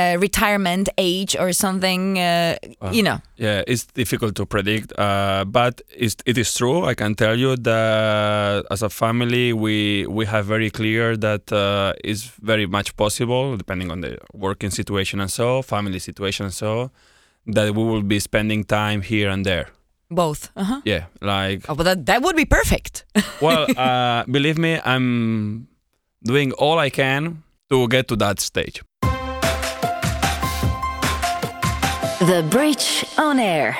uh, 0.00 0.16
retirement 0.26 0.86
age 0.98 1.32
or 1.42 1.52
something, 1.52 2.02
uh, 2.18 2.54
you 2.96 3.02
know. 3.02 3.18
yeah, 3.36 3.62
it's 3.72 3.84
difficult 4.00 4.32
to 4.36 4.44
predict, 4.46 4.92
uh, 4.98 5.44
but 5.58 5.74
it's, 6.04 6.16
it 6.26 6.36
is 6.38 6.48
true. 6.58 6.78
I 6.90 6.94
can 6.94 7.14
tell 7.14 7.36
you 7.44 7.56
that 7.56 8.64
as 8.70 8.82
a 8.82 8.88
family, 9.02 9.46
we 9.64 10.06
we 10.18 10.24
have 10.26 10.44
very 10.54 10.70
clear 10.70 11.16
that 11.26 11.44
uh, 11.52 11.92
it's 12.10 12.24
very 12.52 12.66
much 12.66 12.88
possible, 12.96 13.56
depending 13.56 13.90
on 13.90 14.00
the 14.04 14.12
working 14.46 14.70
situation 14.80 15.20
and 15.20 15.30
so, 15.30 15.62
family 15.62 15.98
situation 15.98 16.44
and 16.46 16.54
so, 16.54 16.90
that 17.54 17.66
we 17.76 17.82
will 17.90 18.02
be 18.14 18.18
spending 18.20 18.64
time 18.64 19.00
here 19.12 19.28
and 19.34 19.44
there. 19.44 19.66
Both. 20.10 20.50
Uh-huh. 20.54 20.80
Yeah, 20.84 21.04
like 21.20 21.60
Oh, 21.68 21.74
but 21.74 21.84
that, 21.84 21.98
that 22.06 22.18
would 22.22 22.36
be 22.36 22.44
perfect. 22.58 23.04
well, 23.46 23.66
uh, 23.76 24.22
believe 24.36 24.58
me, 24.66 24.72
I'm 24.84 25.66
doing 26.22 26.52
all 26.52 26.78
I 26.78 26.90
can 26.90 27.42
to 27.70 27.88
get 27.88 28.08
to 28.08 28.16
that 28.16 28.40
stage. 28.40 28.82
the 32.20 32.42
Bridge 32.50 33.04
on 33.18 33.38
Air. 33.38 33.76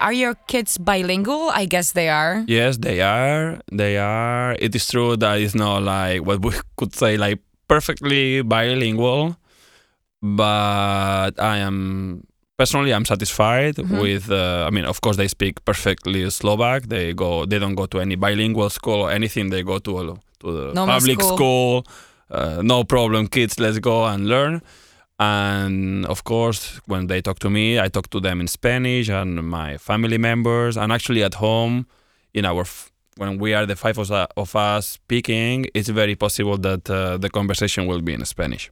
Are 0.00 0.12
your 0.12 0.34
kids 0.48 0.78
bilingual? 0.78 1.50
I 1.50 1.64
guess 1.66 1.92
they 1.92 2.08
are. 2.08 2.44
Yes, 2.46 2.78
they 2.78 3.00
are. 3.00 3.58
They 3.72 3.98
are. 3.98 4.56
It 4.58 4.74
is 4.74 4.86
true 4.86 5.16
that 5.16 5.40
it's 5.40 5.54
not 5.54 5.82
like 5.82 6.24
what 6.24 6.40
we 6.42 6.52
could 6.76 6.94
say 6.94 7.16
like 7.16 7.38
perfectly 7.68 8.42
bilingual, 8.42 9.36
but 10.22 11.32
I 11.38 11.58
am 11.58 12.24
personally 12.56 12.92
I'm 12.94 13.04
satisfied 13.04 13.76
Mhm. 13.76 14.00
with. 14.00 14.30
Uh, 14.30 14.64
I 14.66 14.70
mean, 14.70 14.84
of 14.84 15.00
course, 15.00 15.16
they 15.16 15.28
speak 15.28 15.64
perfectly 15.64 16.28
Slovak. 16.30 16.88
They 16.88 17.12
go. 17.12 17.44
They 17.44 17.58
don't 17.58 17.74
go 17.76 17.86
to 17.86 18.00
any 18.00 18.16
bilingual 18.16 18.70
school 18.70 19.02
or 19.04 19.10
anything. 19.10 19.50
They 19.50 19.62
go 19.62 19.78
to 19.78 19.98
a, 20.00 20.04
to 20.40 20.52
the 20.52 20.74
Normal 20.74 20.98
public 20.98 21.20
school. 21.20 21.36
school. 21.36 21.86
Uh, 22.30 22.62
no 22.62 22.84
problem, 22.84 23.26
kids. 23.26 23.58
Let's 23.58 23.78
go 23.78 24.04
and 24.04 24.26
learn. 24.28 24.62
And 25.18 26.06
of 26.06 26.24
course, 26.24 26.80
when 26.86 27.06
they 27.08 27.20
talk 27.20 27.38
to 27.40 27.50
me, 27.50 27.78
I 27.78 27.88
talk 27.88 28.08
to 28.10 28.20
them 28.20 28.40
in 28.40 28.46
Spanish 28.46 29.08
and 29.10 29.36
my 29.48 29.76
family 29.76 30.18
members. 30.18 30.76
And 30.76 30.92
actually, 30.92 31.22
at 31.22 31.34
home, 31.34 31.86
in 32.32 32.44
our 32.46 32.62
f- 32.62 32.90
when 33.16 33.38
we 33.38 33.52
are 33.52 33.66
the 33.66 33.76
five 33.76 33.98
of, 33.98 34.10
us- 34.10 34.28
of 34.36 34.56
us 34.56 34.86
speaking, 34.86 35.66
it's 35.74 35.88
very 35.90 36.14
possible 36.14 36.56
that 36.58 36.88
uh, 36.88 37.18
the 37.18 37.28
conversation 37.28 37.86
will 37.86 38.00
be 38.00 38.14
in 38.14 38.24
Spanish 38.24 38.70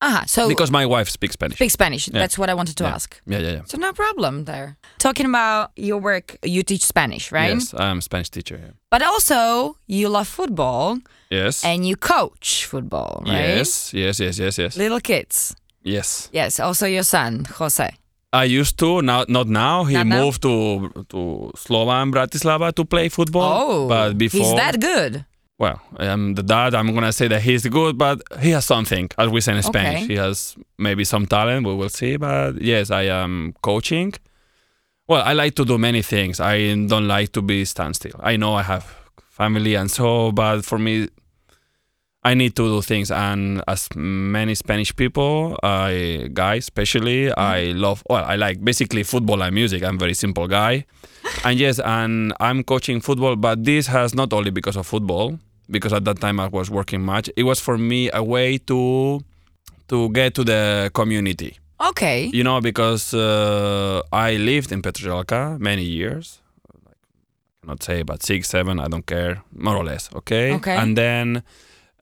Uh-huh. 0.00 0.24
So 0.26 0.48
because 0.48 0.70
my 0.70 0.86
wife 0.86 1.08
speaks 1.08 1.32
Spanish. 1.34 1.56
speak 1.56 1.70
Spanish. 1.70 2.08
Yeah. 2.08 2.20
That's 2.20 2.38
what 2.38 2.48
I 2.48 2.54
wanted 2.54 2.76
to 2.76 2.84
Yeah. 2.84 2.94
ask. 2.94 3.20
Yeah, 3.26 3.38
yeah, 3.40 3.52
yeah. 3.52 3.62
So 3.66 3.78
no 3.78 3.92
problem 3.92 4.44
there. 4.44 4.76
Talking 4.98 5.26
about 5.26 5.70
your 5.76 5.98
work, 6.00 6.36
you 6.44 6.62
teach 6.62 6.82
Spanish, 6.82 7.32
right? 7.32 7.54
Yes, 7.54 7.74
I'm 7.74 7.98
a 7.98 8.02
Spanish 8.02 8.30
teacher. 8.30 8.58
Yeah. 8.62 8.72
But 8.90 9.02
also 9.02 9.76
you 9.88 10.08
love 10.08 10.28
football 10.28 10.98
Yes. 11.30 11.64
and 11.64 11.84
you 11.86 11.96
coach 11.96 12.64
football, 12.66 13.22
right? 13.26 13.56
Yes, 13.58 13.92
yes, 13.92 14.20
yes, 14.20 14.38
yes, 14.38 14.58
yes. 14.58 14.76
Little 14.76 15.00
kids. 15.00 15.54
Yes. 15.82 16.28
Yes. 16.32 16.60
Also 16.60 16.86
your 16.86 17.02
son, 17.04 17.46
Jose. 17.58 17.90
I 18.32 18.44
used 18.44 18.76
to, 18.78 19.00
now 19.02 19.24
not 19.28 19.48
now. 19.48 19.84
He 19.84 19.94
Not 19.94 20.06
now? 20.06 20.22
moved 20.24 20.42
to 20.42 20.90
to 21.08 21.50
Slovan 21.56 22.12
Bratislava 22.12 22.72
to 22.74 22.84
play 22.84 23.08
football. 23.08 23.52
Oh, 23.62 23.88
but 23.88 24.18
before 24.18 24.40
he's 24.44 24.54
that 24.54 24.78
good. 24.80 25.24
Well, 25.58 25.80
I'm 25.96 26.34
the 26.34 26.42
dad. 26.42 26.74
I'm 26.74 26.94
gonna 26.94 27.12
say 27.12 27.26
that 27.28 27.42
he's 27.42 27.66
good, 27.66 27.98
but 27.98 28.22
he 28.40 28.50
has 28.50 28.64
something, 28.64 29.10
as 29.18 29.28
we 29.28 29.40
say 29.40 29.56
in 29.56 29.62
Spanish. 29.62 30.04
Okay. 30.04 30.14
He 30.14 30.16
has 30.16 30.56
maybe 30.78 31.04
some 31.04 31.26
talent. 31.26 31.66
We 31.66 31.74
will 31.74 31.88
see. 31.88 32.16
But 32.16 32.62
yes, 32.62 32.90
I 32.90 33.02
am 33.02 33.54
coaching. 33.60 34.14
Well, 35.08 35.22
I 35.24 35.32
like 35.32 35.54
to 35.56 35.64
do 35.64 35.78
many 35.78 36.02
things. 36.02 36.38
I 36.38 36.74
don't 36.86 37.08
like 37.08 37.32
to 37.32 37.42
be 37.42 37.64
standstill. 37.64 38.20
I 38.20 38.36
know 38.36 38.54
I 38.54 38.62
have 38.62 38.84
family 39.30 39.74
and 39.74 39.90
so, 39.90 40.30
but 40.32 40.64
for 40.64 40.78
me, 40.78 41.08
I 42.22 42.34
need 42.34 42.54
to 42.56 42.68
do 42.68 42.82
things. 42.82 43.10
And 43.10 43.62
as 43.66 43.88
many 43.96 44.54
Spanish 44.54 44.94
people, 44.94 45.58
I 45.62 46.28
guys 46.34 46.64
especially, 46.64 47.26
mm-hmm. 47.26 47.40
I 47.40 47.72
love. 47.72 48.04
Well, 48.08 48.24
I 48.24 48.36
like 48.36 48.62
basically 48.62 49.02
football 49.02 49.42
and 49.42 49.54
music. 49.54 49.82
I'm 49.82 49.96
a 49.96 49.98
very 49.98 50.14
simple 50.14 50.46
guy, 50.46 50.84
and 51.44 51.58
yes, 51.58 51.80
and 51.80 52.32
I'm 52.38 52.62
coaching 52.62 53.00
football. 53.00 53.34
But 53.34 53.64
this 53.64 53.86
has 53.88 54.14
not 54.14 54.32
only 54.32 54.50
because 54.50 54.76
of 54.76 54.86
football, 54.86 55.38
because 55.70 55.92
at 55.92 56.04
that 56.04 56.20
time 56.20 56.40
I 56.40 56.48
was 56.48 56.70
working 56.70 57.02
much. 57.02 57.30
It 57.36 57.44
was 57.44 57.60
for 57.60 57.78
me 57.78 58.10
a 58.12 58.22
way 58.22 58.58
to 58.58 59.20
to 59.88 60.08
get 60.10 60.34
to 60.34 60.44
the 60.44 60.90
community. 60.92 61.58
Okay. 61.80 62.26
You 62.32 62.42
know, 62.44 62.60
because 62.60 63.14
uh, 63.14 64.02
I 64.12 64.36
lived 64.36 64.72
in 64.72 64.82
Petržalka 64.82 65.58
many 65.58 65.84
years. 65.84 66.40
Like, 66.84 66.96
I 66.96 67.60
cannot 67.60 67.82
say, 67.82 68.02
but 68.02 68.22
six, 68.22 68.48
seven, 68.48 68.80
I 68.80 68.88
don't 68.88 69.06
care, 69.06 69.42
more 69.52 69.76
or 69.76 69.84
less. 69.84 70.10
Okay. 70.14 70.54
Okay. 70.54 70.76
And 70.76 70.96
then 70.96 71.42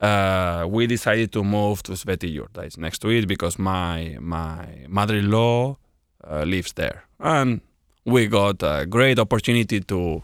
uh, 0.00 0.66
we 0.68 0.86
decided 0.86 1.32
to 1.32 1.44
move 1.44 1.82
to 1.84 1.92
Svätý 1.92 2.32
Jur, 2.34 2.48
that 2.54 2.66
is 2.66 2.78
next 2.78 3.00
to 3.00 3.10
it, 3.10 3.26
because 3.26 3.58
my 3.58 4.16
my 4.20 4.86
mother-in-law 4.88 5.76
uh, 6.24 6.42
lives 6.44 6.72
there, 6.72 7.04
and 7.20 7.60
we 8.04 8.26
got 8.26 8.62
a 8.62 8.86
great 8.86 9.18
opportunity 9.18 9.80
to 9.80 10.22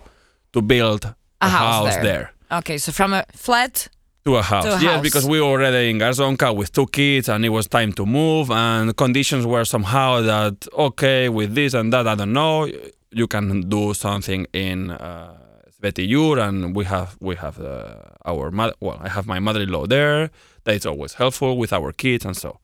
to 0.52 0.62
build 0.62 1.14
a, 1.40 1.48
house 1.48 1.94
there. 1.94 2.02
there 2.02 2.32
Okay. 2.52 2.78
So 2.78 2.92
from 2.92 3.14
a 3.14 3.24
flat. 3.34 3.88
to 4.24 4.36
a 4.36 4.42
house. 4.42 4.64
To 4.64 4.70
a 4.76 4.80
yes, 4.80 4.92
house. 4.94 5.02
because 5.02 5.26
we 5.26 5.40
were 5.40 5.48
already 5.48 5.90
in 5.90 5.98
Garzonka 5.98 6.54
with 6.54 6.70
two 6.72 6.86
kids 6.86 7.28
and 7.28 7.44
it 7.44 7.48
was 7.48 7.66
time 7.66 7.92
to 7.94 8.06
move 8.06 8.50
and 8.50 8.96
conditions 8.96 9.44
were 9.46 9.64
somehow 9.64 10.20
that 10.20 10.66
okay 10.72 11.28
with 11.28 11.54
this 11.54 11.74
and 11.74 11.92
that 11.92 12.06
I 12.06 12.14
don't 12.14 12.32
know 12.32 12.68
you 13.10 13.26
can 13.26 13.68
do 13.68 13.94
something 13.94 14.46
in 14.52 14.90
uh, 14.90 15.34
Svätý 15.74 16.08
Jur 16.08 16.38
and 16.38 16.74
we 16.76 16.84
have 16.84 17.16
we 17.20 17.34
have 17.34 17.58
uh, 17.60 17.94
our 18.24 18.50
mother 18.50 18.74
well 18.80 18.98
I 19.02 19.08
have 19.08 19.26
my 19.26 19.40
mother-in-law 19.40 19.86
there 19.86 20.30
that 20.64 20.74
is 20.76 20.86
always 20.86 21.14
helpful 21.14 21.58
with 21.58 21.72
our 21.72 21.90
kids 21.92 22.24
and 22.24 22.36
so 22.36 22.58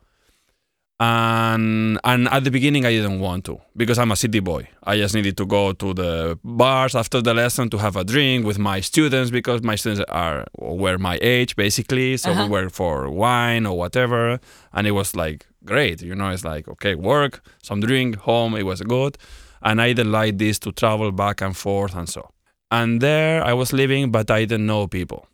and 1.00 1.98
and 2.04 2.28
at 2.28 2.42
the 2.44 2.50
beginning 2.50 2.84
I 2.84 2.90
didn't 2.90 3.20
want 3.20 3.44
to 3.44 3.60
because 3.76 3.98
I'm 3.98 4.10
a 4.10 4.16
city 4.16 4.40
boy. 4.40 4.68
I 4.82 4.96
just 4.96 5.14
needed 5.14 5.36
to 5.36 5.46
go 5.46 5.72
to 5.72 5.94
the 5.94 6.38
bars 6.42 6.94
after 6.96 7.22
the 7.22 7.34
lesson 7.34 7.70
to 7.70 7.78
have 7.78 7.96
a 7.96 8.04
drink 8.04 8.44
with 8.44 8.58
my 8.58 8.80
students 8.80 9.30
because 9.30 9.62
my 9.62 9.76
students 9.76 10.04
are 10.08 10.46
were 10.58 10.98
my 10.98 11.18
age 11.22 11.54
basically. 11.56 12.16
So 12.16 12.30
Uh-huh. 12.30 12.44
we 12.44 12.50
were 12.50 12.68
for 12.70 13.10
wine 13.10 13.64
or 13.66 13.76
whatever, 13.78 14.40
and 14.72 14.86
it 14.86 14.92
was 14.92 15.14
like 15.14 15.46
great. 15.64 16.02
You 16.02 16.14
know, 16.14 16.30
it's 16.30 16.44
like 16.44 16.66
okay, 16.68 16.94
work, 16.96 17.42
some 17.62 17.80
drink, 17.80 18.16
home. 18.16 18.56
It 18.56 18.64
was 18.64 18.80
good, 18.82 19.16
and 19.62 19.80
I 19.80 19.88
didn't 19.92 20.12
like 20.12 20.38
this 20.38 20.58
to 20.60 20.72
travel 20.72 21.12
back 21.12 21.40
and 21.40 21.56
forth 21.56 21.94
and 21.94 22.08
so. 22.08 22.30
And 22.70 23.00
there 23.00 23.42
I 23.44 23.54
was 23.54 23.72
living, 23.72 24.10
but 24.10 24.30
I 24.30 24.40
didn't 24.44 24.66
know 24.66 24.86
people. 24.88 25.26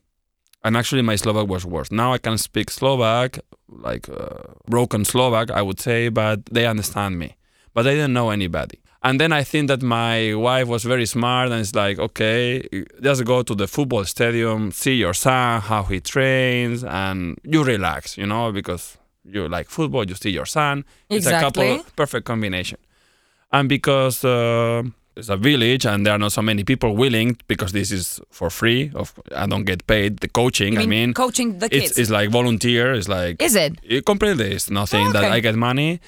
And 0.65 0.77
actually, 0.77 1.03
my 1.03 1.17
Slovak 1.17 1.47
was 1.47 1.67
worse. 1.67 1.91
Now 1.93 2.15
I 2.15 2.19
can 2.19 2.39
speak 2.39 2.71
Slovak, 2.71 3.39
like 3.69 4.09
uh, 4.09 4.55
broken 4.67 5.05
Slovak, 5.05 5.51
I 5.51 5.61
would 5.61 5.79
say, 5.79 6.09
but 6.09 6.47
they 6.47 6.67
understand 6.67 7.19
me. 7.19 7.37
But 7.75 7.87
I 7.87 7.91
didn't 7.91 8.15
know 8.15 8.31
anybody. 8.31 8.81
And 9.03 9.21
then 9.21 9.33
I 9.33 9.45
think 9.45 9.69
that 9.69 9.83
my 9.83 10.33
wife 10.33 10.67
was 10.67 10.85
very 10.85 11.05
smart 11.05 11.51
and 11.51 11.61
it's 11.61 11.75
like, 11.75 11.99
okay, 11.99 12.67
just 13.03 13.23
go 13.27 13.43
to 13.43 13.55
the 13.55 13.69
football 13.69 14.07
stadium, 14.07 14.73
see 14.73 14.95
your 14.95 15.13
son, 15.13 15.61
how 15.61 15.83
he 15.83 16.01
trains, 16.01 16.83
and 16.83 17.39
you 17.45 17.63
relax, 17.63 18.17
you 18.17 18.25
know, 18.25 18.51
because 18.51 18.97
you 19.25 19.47
like 19.47 19.69
football, 19.69 20.07
you 20.07 20.15
see 20.15 20.31
your 20.31 20.47
son. 20.47 20.87
Exactly. 21.11 21.17
It's 21.17 21.27
a 21.27 21.41
couple 21.79 21.93
perfect 21.97 22.25
combination. 22.25 22.79
And 23.53 23.69
because 23.69 24.25
uh, 24.25 24.85
it's 25.17 25.29
a 25.29 25.37
village 25.37 25.87
and 25.87 26.05
there 26.05 26.15
are 26.15 26.19
not 26.19 26.33
so 26.33 26.43
many 26.43 26.65
people 26.65 26.95
willing, 26.97 27.37
because 27.49 27.73
this 27.73 27.91
is 27.93 28.21
for 28.31 28.51
free, 28.51 28.91
of 28.95 29.13
I 29.35 29.47
don't 29.47 29.65
get 29.65 29.87
paid 29.87 30.19
the 30.19 30.29
coaching. 30.29 30.75
You 30.75 30.81
I 30.81 30.87
mean, 30.87 31.15
coaching 31.15 31.59
the 31.59 31.69
kids. 31.69 31.91
it's, 31.91 31.99
it's 31.99 32.11
like 32.11 32.31
volunteer. 32.31 32.93
It's 32.95 33.09
like 33.09 33.41
Is 33.43 33.55
it? 33.55 33.79
it 33.83 34.05
completely 34.07 34.53
is 34.53 34.71
nothing 34.71 35.09
Oh, 35.09 35.13
that. 35.13 35.25
I 35.25 35.41
get 35.41 35.55
money. 35.55 36.01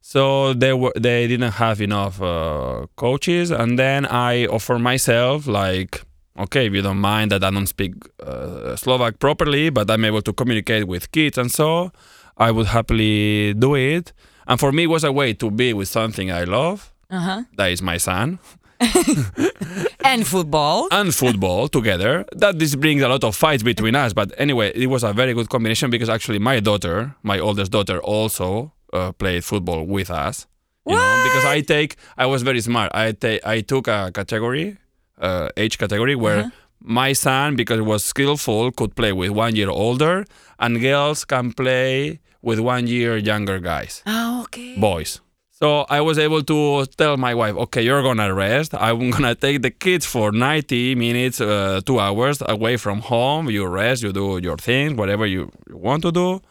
So 0.00 0.52
they 0.52 0.72
were 0.74 0.92
they 1.00 1.26
didn't 1.26 1.52
have 1.52 1.80
enough 1.80 2.20
uh, 2.20 2.86
coaches, 2.96 3.50
and 3.50 3.78
then 3.78 4.04
I 4.04 4.44
offer 4.46 4.78
myself 4.78 5.46
like, 5.46 6.02
okay, 6.38 6.66
if 6.66 6.74
you 6.74 6.82
don't 6.82 7.00
mind 7.00 7.32
that 7.32 7.42
I 7.42 7.50
don't 7.50 7.66
speak 7.66 7.94
uh, 8.20 8.76
Slovak 8.76 9.18
properly, 9.18 9.70
but 9.70 9.90
I'm 9.90 10.04
able 10.04 10.20
to 10.22 10.32
communicate 10.32 10.86
with 10.86 11.10
kids, 11.10 11.38
and 11.38 11.50
so 11.50 11.90
I 12.36 12.50
would 12.50 12.66
happily 12.66 13.54
do 13.54 13.74
it. 13.74 14.12
And 14.46 14.60
for 14.60 14.72
me, 14.72 14.82
it 14.84 14.88
was 14.92 15.04
a 15.04 15.12
way 15.12 15.32
to 15.40 15.50
be 15.50 15.72
with 15.72 15.88
something 15.88 16.30
I 16.30 16.44
love. 16.44 16.92
Uh 17.10 17.20
huh. 17.20 17.42
That 17.56 17.70
is 17.70 17.80
my 17.82 17.96
son 17.98 18.38
And 20.04 20.26
football. 20.26 20.88
and 20.90 21.14
football 21.14 21.68
together. 21.68 22.24
That 22.32 22.58
this 22.58 22.74
brings 22.74 23.02
a 23.02 23.08
lot 23.08 23.24
of 23.24 23.34
fights 23.36 23.62
between 23.62 23.94
us. 23.94 24.12
But 24.12 24.32
anyway, 24.38 24.72
it 24.74 24.86
was 24.88 25.02
a 25.04 25.12
very 25.12 25.32
good 25.34 25.48
combination 25.48 25.90
because 25.90 26.08
actually 26.08 26.38
my 26.38 26.60
daughter, 26.60 27.14
my 27.22 27.38
oldest 27.38 27.72
daughter, 27.72 27.98
also 28.02 28.72
uh, 28.92 29.12
played 29.12 29.44
football 29.44 29.84
with 29.86 30.10
us. 30.10 30.46
You 30.86 30.94
know, 30.94 31.22
because 31.24 31.44
I 31.46 31.62
take, 31.62 31.96
I 32.18 32.26
was 32.26 32.42
very 32.42 32.60
smart. 32.60 32.90
I 32.94 33.12
take, 33.12 33.40
I 33.46 33.62
took 33.62 33.88
a 33.88 34.10
category, 34.12 34.76
uh, 35.18 35.48
age 35.56 35.78
category 35.78 36.14
where 36.14 36.40
Uh-huh. 36.40 36.50
my 36.82 37.14
son, 37.14 37.56
because 37.56 37.78
he 37.78 37.86
was 37.94 38.04
skillful, 38.04 38.70
could 38.72 38.94
play 38.94 39.12
with 39.12 39.30
one 39.30 39.56
year 39.56 39.70
older, 39.70 40.26
and 40.58 40.80
girls 40.82 41.24
can 41.24 41.52
play 41.52 42.20
with 42.42 42.58
one 42.60 42.86
year 42.86 43.16
younger 43.16 43.58
guys 43.60 44.02
Oh, 44.06 44.42
okay. 44.44 44.76
boys. 44.78 45.20
So 45.64 45.86
I 45.88 46.02
was 46.02 46.18
able 46.18 46.42
to 46.42 46.84
tell 46.98 47.16
my 47.16 47.34
wife, 47.34 47.56
okay, 47.64 47.80
you're 47.80 48.02
gonna 48.02 48.34
rest. 48.34 48.74
I'm 48.74 49.08
gonna 49.08 49.34
take 49.34 49.62
the 49.62 49.70
kids 49.70 50.04
for 50.04 50.30
90 50.30 50.94
minutes, 50.94 51.40
uh, 51.40 51.80
two 51.86 51.98
hours 51.98 52.42
away 52.46 52.76
from 52.76 53.00
home. 53.00 53.48
You 53.48 53.66
rest, 53.66 54.02
you 54.02 54.12
do 54.12 54.38
your 54.42 54.58
things, 54.58 54.92
whatever 54.92 55.24
you, 55.24 55.50
want 55.70 56.02
to 56.02 56.12
do. 56.12 56.42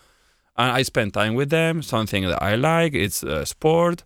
And 0.58 0.72
I 0.72 0.82
spend 0.82 1.14
time 1.14 1.36
with 1.36 1.52
them, 1.52 1.84
something 1.84 2.24
that 2.24 2.42
I 2.42 2.56
like. 2.56 2.96
It's 2.96 3.24
uh, 3.24 3.46
sport. 3.46 4.04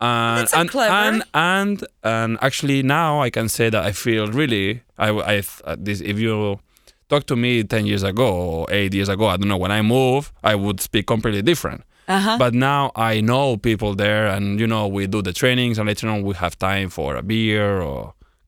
And, 0.00 0.48
so 0.48 0.60
and, 0.60 0.70
clever. 0.70 0.94
and 0.94 1.22
and 1.34 1.86
and 2.02 2.38
actually 2.40 2.82
now 2.82 3.20
I 3.20 3.28
can 3.28 3.50
say 3.50 3.68
that 3.68 3.84
I 3.84 3.92
feel 3.92 4.24
really 4.28 4.80
I 4.96 5.08
I 5.34 5.42
uh, 5.66 5.76
this 5.78 6.00
if 6.00 6.18
you 6.18 6.60
talk 7.10 7.26
to 7.26 7.36
me 7.36 7.62
10 7.62 7.84
years 7.84 8.02
ago 8.02 8.28
or 8.32 8.66
8 8.70 8.94
years 8.94 9.10
ago 9.10 9.26
I 9.26 9.36
don't 9.36 9.48
know 9.48 9.58
when 9.58 9.70
I 9.70 9.82
move 9.82 10.32
I 10.42 10.54
would 10.54 10.80
speak 10.80 11.06
completely 11.06 11.42
different 11.42 11.82
Uh 12.10 12.18
huh. 12.26 12.36
but 12.44 12.52
now 12.54 12.82
I 12.96 13.20
know 13.30 13.56
people 13.56 13.92
there, 14.04 14.26
and 14.34 14.44
you 14.60 14.66
know 14.72 14.84
we 14.96 15.06
do 15.06 15.20
the 15.28 15.32
trainings, 15.42 15.78
and 15.78 15.86
later 15.90 16.08
on 16.12 16.18
we 16.28 16.34
have 16.44 16.54
time 16.58 16.88
for 16.96 17.08
a 17.16 17.22
beer 17.22 17.80
or 17.88 18.00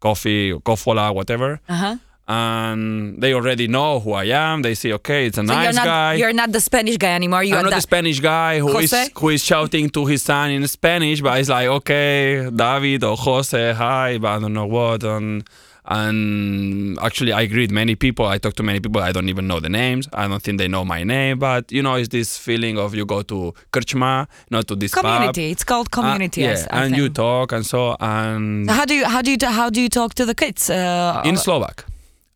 coffee 0.06 0.52
or 0.54 0.60
kofola, 0.68 1.06
whatever. 1.14 1.50
Uh 1.68 1.74
huh. 1.84 1.96
And 2.28 3.20
they 3.22 3.34
already 3.34 3.66
know 3.68 4.00
who 4.00 4.12
I 4.12 4.24
am. 4.48 4.62
They 4.62 4.74
say, 4.74 4.92
okay, 4.98 5.26
it's 5.26 5.38
a 5.38 5.42
So 5.46 5.52
nice 5.52 5.64
you're 5.64 5.72
not 5.82 5.84
guy. 5.84 6.14
you're 6.14 6.32
not 6.42 6.50
the 6.52 6.60
Spanish 6.60 6.96
guy 6.96 7.12
anymore. 7.20 7.42
You're 7.44 7.62
not 7.62 7.74
the, 7.74 7.80
Spanish 7.80 8.20
guy 8.20 8.58
who 8.60 8.68
is 8.78 8.90
Jose? 8.92 9.10
who 9.18 9.28
is 9.30 9.42
shouting 9.44 9.90
to 9.90 10.06
his 10.06 10.22
son 10.22 10.50
in 10.50 10.66
Spanish, 10.68 11.20
but 11.20 11.38
it's 11.40 11.48
like, 11.48 11.68
okay, 11.78 12.48
David 12.62 13.02
or 13.04 13.16
Jose, 13.16 13.72
hi, 13.74 14.18
but 14.18 14.28
I 14.28 14.38
don't 14.38 14.54
know 14.54 14.66
what. 14.78 15.02
And 15.04 15.44
and 15.86 16.98
actually 17.00 17.32
I 17.32 17.46
greet 17.46 17.70
many 17.70 17.94
people. 17.94 18.26
I 18.26 18.38
talk 18.38 18.54
to 18.54 18.62
many 18.62 18.80
people. 18.80 19.00
I 19.02 19.12
don't 19.12 19.28
even 19.28 19.46
know 19.46 19.60
the 19.60 19.68
names. 19.68 20.08
I 20.12 20.28
don't 20.28 20.42
think 20.42 20.58
they 20.58 20.68
know 20.68 20.84
my 20.84 21.02
name. 21.04 21.38
But 21.38 21.70
you 21.72 21.82
know, 21.82 21.94
it's 21.94 22.08
this 22.08 22.36
feeling 22.38 22.78
of 22.78 22.94
you 22.94 23.04
go 23.04 23.22
to 23.22 23.54
Kerchma, 23.72 24.26
not 24.50 24.68
to 24.68 24.76
this 24.76 24.92
pub. 24.94 25.04
Community. 25.04 25.50
It's 25.50 25.64
called 25.64 25.88
Uh, 25.92 25.96
community. 26.00 26.42
yeah, 26.42 26.50
yes, 26.50 26.66
I 26.70 26.84
and 26.84 26.96
you 26.96 27.08
talk 27.08 27.52
and 27.52 27.64
so 27.66 27.96
and 28.00 28.70
How 28.70 28.84
do 28.84 28.94
you 28.94 29.04
how 29.06 29.22
do 29.22 29.30
you 29.30 29.38
how 29.46 29.70
do 29.70 29.80
you 29.80 29.88
talk 29.88 30.14
to 30.14 30.24
the 30.24 30.34
kids? 30.34 30.70
Uh, 30.70 31.22
in 31.24 31.36
Slovak. 31.36 31.86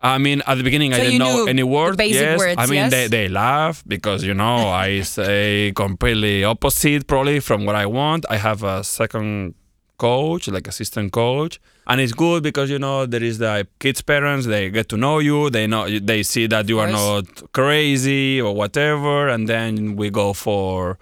I 0.03 0.19
mean, 0.19 0.43
at 0.47 0.57
the 0.59 0.63
beginning, 0.63 0.93
So 0.93 1.01
I 1.01 1.05
didn't 1.07 1.19
know 1.19 1.47
any 1.47 1.63
the 1.63 1.67
word. 1.67 1.97
basic 1.97 2.21
yes, 2.23 2.39
words, 2.39 2.55
I 2.59 2.67
mean, 2.67 2.75
yes? 2.87 2.91
they, 2.93 3.09
they 3.09 3.27
laugh 3.29 3.83
because 3.89 4.23
you 4.23 4.35
know 4.35 4.69
I 4.69 5.01
say 5.03 5.73
completely 5.75 6.45
opposite 6.45 7.07
probably 7.09 7.41
from 7.41 7.65
what 7.65 7.75
I 7.75 7.87
want. 7.87 8.23
I 8.31 8.37
have 8.37 8.63
a 8.63 8.85
second 8.85 9.55
coach, 9.99 10.49
like 10.49 10.67
assistant 10.69 11.13
coach, 11.13 11.61
and 11.87 12.01
it's 12.01 12.13
good 12.13 12.43
because 12.43 12.71
you 12.71 12.79
know 12.79 13.07
there 13.07 13.23
is 13.23 13.39
the 13.39 13.67
kids' 13.79 14.03
parents. 14.03 14.47
They 14.47 14.71
get 14.71 14.89
to 14.91 14.97
know 14.97 15.19
you. 15.19 15.51
They 15.51 15.67
know 15.67 15.89
they 15.99 16.23
see 16.23 16.47
that 16.49 16.69
you 16.69 16.79
are 16.81 16.89
not 16.91 17.53
crazy 17.53 18.41
or 18.41 18.55
whatever, 18.55 19.29
and 19.29 19.49
then 19.49 19.97
we 19.97 20.11
go 20.11 20.33
for. 20.33 20.99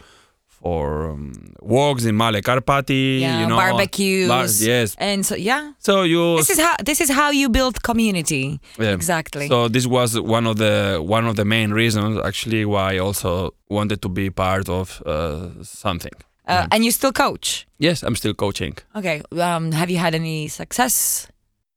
For 0.49 1.11
um, 1.11 1.53
walks 1.61 2.07
in 2.07 2.17
Male 2.17 2.41
Karpati, 2.41 3.21
yeah, 3.21 3.41
you 3.41 3.47
know, 3.47 3.57
barbecues. 3.57 4.29
bar- 4.29 4.47
yes. 4.67 4.97
and 4.97 5.27
so 5.27 5.35
yeah. 5.35 5.73
So 5.79 6.05
you 6.05 6.39
This 6.39 6.49
is 6.49 6.59
how 6.59 6.75
this 6.83 7.03
is 7.03 7.11
how 7.11 7.31
you 7.31 7.51
build 7.51 7.83
community. 7.83 8.61
Yeah. 8.79 8.95
Exactly. 8.95 9.49
So 9.49 9.69
this 9.69 9.87
was 9.87 10.19
one 10.19 10.47
of 10.47 10.57
the 10.57 11.03
one 11.05 11.27
of 11.27 11.37
the 11.37 11.45
main 11.45 11.71
reasons 11.71 12.19
actually 12.25 12.65
why 12.65 12.95
I 12.95 12.99
also 12.99 13.53
wanted 13.69 14.01
to 14.01 14.09
be 14.09 14.31
part 14.31 14.71
of 14.71 15.03
uh, 15.05 15.51
something. 15.63 16.17
Uh, 16.47 16.67
and 16.71 16.85
you 16.85 16.91
still 16.91 17.13
coach. 17.13 17.67
Yes, 17.79 18.03
I'm 18.03 18.17
still 18.17 18.35
coaching. 18.35 18.77
Okay. 18.97 19.23
Um, 19.39 19.73
have 19.73 19.91
you 19.91 19.99
had 19.99 20.15
any 20.15 20.49
success? 20.49 21.29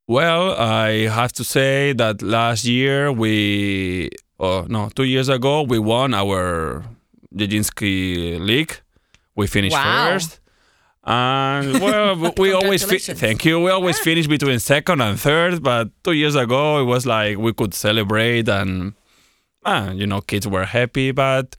Well, 0.06 0.52
I 0.58 1.08
have 1.08 1.32
to 1.34 1.44
say 1.44 1.92
that 1.94 2.22
last 2.22 2.64
year 2.64 3.12
we, 3.12 4.10
oh 4.40 4.64
no, 4.68 4.88
two 4.94 5.04
years 5.04 5.28
ago 5.28 5.62
we 5.62 5.78
won 5.78 6.14
our 6.14 6.84
Dziedzicki 7.34 8.38
League. 8.40 8.74
We 9.34 9.46
finished 9.46 9.74
Wow. 9.76 10.10
first. 10.12 10.40
And 11.04 11.80
well, 11.84 12.32
we 12.36 12.52
always 12.52 12.84
fi- 12.84 12.98
thank 13.14 13.44
you. 13.44 13.60
We 13.60 13.70
always 13.70 13.98
finish 13.98 14.26
between 14.26 14.58
second 14.58 15.00
and 15.00 15.18
third, 15.18 15.62
but 15.62 15.88
two 16.04 16.12
years 16.12 16.34
ago 16.34 16.80
it 16.80 16.84
was 16.84 17.06
like 17.06 17.38
we 17.38 17.52
could 17.52 17.74
celebrate 17.74 18.48
and 18.48 18.94
ah, 19.64 19.90
you 19.90 20.06
know, 20.06 20.20
kids 20.20 20.46
were 20.46 20.64
happy, 20.64 21.12
but 21.12 21.56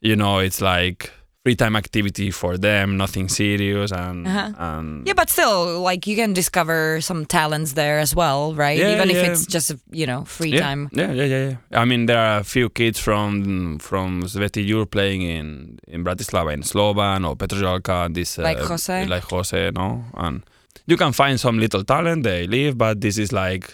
you 0.00 0.16
know, 0.16 0.38
it's 0.38 0.60
like 0.60 1.10
free 1.46 1.54
time 1.54 1.76
activity 1.76 2.32
for 2.32 2.58
them, 2.58 2.96
nothing 2.96 3.28
serious 3.28 3.92
and 3.92 4.26
Uh-huh. 4.26 4.50
and 4.58 5.06
Yeah, 5.06 5.14
but 5.14 5.30
still, 5.30 5.80
like 5.90 6.02
you 6.10 6.16
can 6.16 6.32
discover 6.34 7.00
some 7.00 7.24
talents 7.24 7.74
there 7.74 7.98
as 8.02 8.12
well, 8.16 8.52
right? 8.64 8.78
Yeah, 8.78 8.94
Even 8.94 9.10
if 9.14 9.18
it's 9.28 9.46
just 9.46 9.68
you 10.00 10.06
know 10.10 10.24
free 10.26 10.50
yeah, 10.54 10.66
time. 10.66 10.80
Yeah, 11.00 11.12
yeah, 11.18 11.28
yeah, 11.34 11.42
yeah. 11.70 11.82
I 11.82 11.84
mean, 11.84 12.06
there 12.06 12.18
are 12.18 12.38
a 12.40 12.44
few 12.44 12.66
kids 12.68 12.98
from 13.06 13.78
from 13.78 14.08
Svätý 14.26 14.66
Jur 14.66 14.86
playing 14.86 15.22
in 15.22 15.46
in 15.86 16.02
Bratislava, 16.02 16.50
in 16.52 16.62
Slovan 16.62 17.22
or 17.28 17.36
Petržalka, 17.36 17.96
and 18.06 18.14
this 18.18 18.38
uh, 18.38 18.42
Like 18.48 18.58
Jose? 18.70 19.06
like 19.06 19.24
Jose, 19.30 19.70
no, 19.80 20.02
and 20.24 20.42
you 20.90 20.96
can 20.96 21.12
find 21.12 21.38
some 21.38 21.60
little 21.64 21.84
talent. 21.84 22.24
They 22.24 22.46
leave, 22.48 22.74
but 22.74 22.94
this 23.00 23.16
is 23.24 23.30
like 23.44 23.64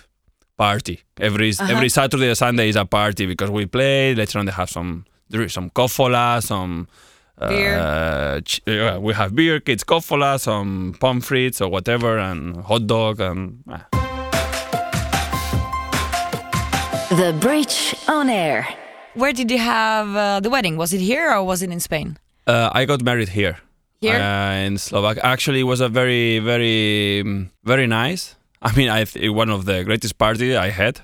party 0.59 0.97
every 1.29 1.51
Uh-huh. 1.57 1.73
every 1.73 1.89
Saturday 1.89 2.29
or 2.29 2.37
Sunday 2.37 2.69
is 2.69 2.77
a 2.77 2.85
party 2.85 3.25
because 3.33 3.51
we 3.59 3.65
play. 3.65 4.15
Later 4.15 4.39
on, 4.41 4.45
they 4.49 4.53
have 4.63 4.69
some 4.69 4.91
there 5.33 5.41
is 5.47 5.53
some 5.57 5.71
kofola, 5.79 6.27
some. 6.43 6.75
Beer. 7.39 7.75
Uh, 7.79 8.41
ch- 8.43 8.61
yeah, 8.67 8.99
we 8.99 9.15
have 9.15 9.35
beer, 9.35 9.59
kids 9.59 9.83
kofola, 9.85 10.39
some 10.39 10.95
pomfrits 11.01 11.61
or 11.61 11.69
whatever, 11.69 12.19
and 12.19 12.57
hot 12.65 12.87
dog, 12.87 13.21
and 13.21 13.65
ah. 13.69 13.87
The 17.11 17.37
Bridge 17.41 17.95
on 18.09 18.31
Air. 18.31 18.67
Where 19.15 19.33
did 19.33 19.51
you 19.51 19.59
have 19.59 20.17
uh, 20.17 20.41
the 20.41 20.49
wedding? 20.49 20.77
Was 20.77 20.93
it 20.95 21.01
here 21.01 21.31
or 21.31 21.45
was 21.45 21.63
it 21.63 21.71
in 21.71 21.81
Spain? 21.81 22.17
Uh, 22.47 22.71
I 22.73 22.87
got 22.87 23.03
married 23.03 23.29
here. 23.29 23.59
Here? 24.01 24.17
Uh, 24.17 24.55
in 24.67 24.79
Slovak. 24.79 25.19
Actually, 25.23 25.61
it 25.61 25.65
was 25.69 25.81
a 25.81 25.89
very, 25.89 26.39
very, 26.39 27.23
very 27.65 27.87
nice. 27.87 28.37
I 28.63 28.75
mean, 28.77 28.89
I 28.89 29.05
th- 29.05 29.31
one 29.31 29.51
of 29.51 29.65
the 29.67 29.85
greatest 29.85 30.17
party 30.17 30.57
I 30.57 30.71
had 30.71 31.01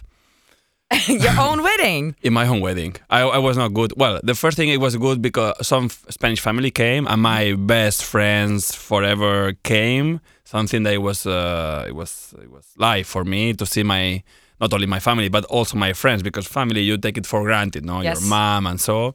Your 1.07 1.39
own 1.39 1.63
wedding. 1.63 2.15
in 2.23 2.33
my 2.33 2.47
own 2.47 2.61
wedding. 2.61 2.97
I, 3.11 3.21
I 3.23 3.39
was 3.39 3.57
not 3.59 3.75
good. 3.75 3.93
Well, 3.97 4.21
the 4.23 4.35
first 4.35 4.57
thing 4.57 4.71
it 4.71 4.81
was 4.81 4.97
good 4.97 5.21
because 5.21 5.55
some 5.67 5.87
f- 5.87 6.05
Spanish 6.09 6.41
family 6.41 6.71
came 6.71 7.07
and 7.07 7.21
my 7.21 7.55
best 7.55 8.05
friends 8.05 8.75
forever 8.75 9.53
came. 9.65 10.21
Something 10.45 10.85
that 10.85 10.95
it 10.95 11.03
was, 11.03 11.27
uh, 11.27 11.85
it 11.87 11.95
was, 11.95 12.35
it 12.43 12.51
was 12.51 12.65
life 12.79 13.07
for 13.07 13.23
me 13.25 13.53
to 13.55 13.67
see 13.67 13.83
my 13.83 14.23
not 14.61 14.73
only 14.73 14.87
my 14.87 14.99
family 14.99 15.29
but 15.29 15.45
also 15.45 15.77
my 15.77 15.93
friends 15.93 16.23
because 16.23 16.47
family 16.47 16.81
you 16.81 16.97
take 16.97 17.19
it 17.19 17.27
for 17.27 17.43
granted, 17.43 17.85
no, 17.85 18.01
Yes. 18.01 18.21
your 18.21 18.31
mom 18.31 18.67
and 18.67 18.81
so. 18.81 19.13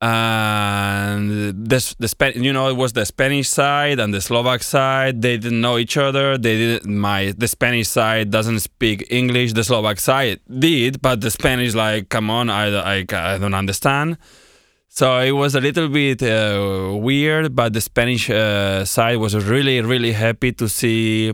And 0.00 1.66
this 1.66 1.94
the 1.94 2.06
Spa- 2.06 2.36
you 2.36 2.52
know 2.52 2.68
it 2.68 2.76
was 2.76 2.92
the 2.92 3.04
Spanish 3.04 3.48
side 3.48 3.98
and 3.98 4.14
the 4.14 4.20
Slovak 4.20 4.62
side. 4.62 5.22
They 5.22 5.36
didn't 5.36 5.60
know 5.60 5.76
each 5.76 5.96
other. 5.96 6.38
They 6.38 6.56
didn't. 6.56 6.94
My 6.94 7.34
the 7.36 7.48
Spanish 7.48 7.88
side 7.88 8.30
doesn't 8.30 8.60
speak 8.60 9.06
English. 9.10 9.54
The 9.54 9.64
Slovak 9.64 9.98
side 9.98 10.38
did, 10.46 11.02
but 11.02 11.20
the 11.20 11.30
Spanish 11.30 11.74
like, 11.74 12.10
come 12.10 12.30
on, 12.30 12.48
I 12.48 12.66
I, 12.68 13.04
I 13.12 13.38
don't 13.38 13.54
understand. 13.54 14.18
So 14.88 15.18
it 15.18 15.32
was 15.32 15.54
a 15.54 15.60
little 15.60 15.88
bit 15.88 16.22
uh, 16.22 16.94
weird, 16.94 17.54
but 17.54 17.72
the 17.72 17.80
Spanish 17.80 18.30
uh, 18.30 18.84
side 18.84 19.18
was 19.18 19.34
really, 19.36 19.80
really 19.80 20.12
happy 20.12 20.52
to 20.52 20.68
see 20.68 21.32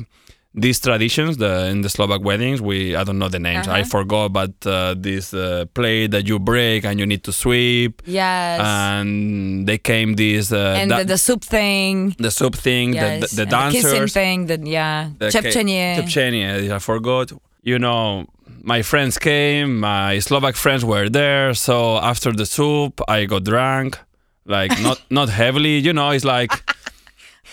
these 0.54 0.78
traditions. 0.78 1.36
The 1.36 1.66
in 1.66 1.82
the 1.82 1.88
Slovak 1.90 2.22
weddings, 2.22 2.62
we 2.62 2.94
I 2.94 3.02
don't 3.04 3.18
know 3.18 3.28
the 3.28 3.38
names, 3.42 3.66
I 3.66 3.80
Uh-huh. 3.82 3.90
forgot, 3.90 4.32
but 4.32 4.54
uh, 4.66 4.94
this 4.96 5.34
uh, 5.34 5.66
plate 5.74 6.10
that 6.14 6.28
you 6.30 6.38
break 6.38 6.84
and 6.86 6.98
you 7.00 7.06
need 7.06 7.24
to 7.24 7.32
sweep, 7.32 8.02
Yes. 8.06 8.60
and 8.62 9.66
they 9.66 9.78
came 9.78 10.14
these 10.14 10.52
uh, 10.54 10.78
and 10.78 10.90
da- 10.90 10.98
the, 11.02 11.04
the 11.14 11.18
soup 11.18 11.42
thing. 11.42 12.14
the 12.18 12.30
soup 12.30 12.54
thing, 12.54 12.94
Yes. 12.94 13.30
the, 13.34 13.44
the, 13.44 13.46
the 13.50 13.56
and 13.56 13.74
the 13.74 13.80
kissing 13.82 14.06
thing. 14.06 14.38
The, 14.46 14.58
yeah. 14.62 15.10
the 15.18 15.30
ca- 15.30 15.42
Chepchenie. 15.42 15.96
Chepchenie, 15.98 16.70
I 16.70 16.78
forgot. 16.78 17.32
You 17.62 17.78
know, 17.78 18.26
my 18.62 18.82
friends 18.82 19.18
came, 19.18 19.80
my 19.80 20.18
Slovak 20.20 20.54
friends 20.54 20.84
were 20.84 21.08
there. 21.08 21.54
So 21.54 21.96
after 21.98 22.30
the 22.30 22.46
soup, 22.46 23.00
I 23.08 23.24
got 23.24 23.42
drunk, 23.44 23.98
like 24.46 24.70
not 24.82 25.00
not 25.10 25.28
heavily. 25.34 25.78
You 25.82 25.92
know, 25.92 26.10
it's 26.14 26.24
like 26.24 26.52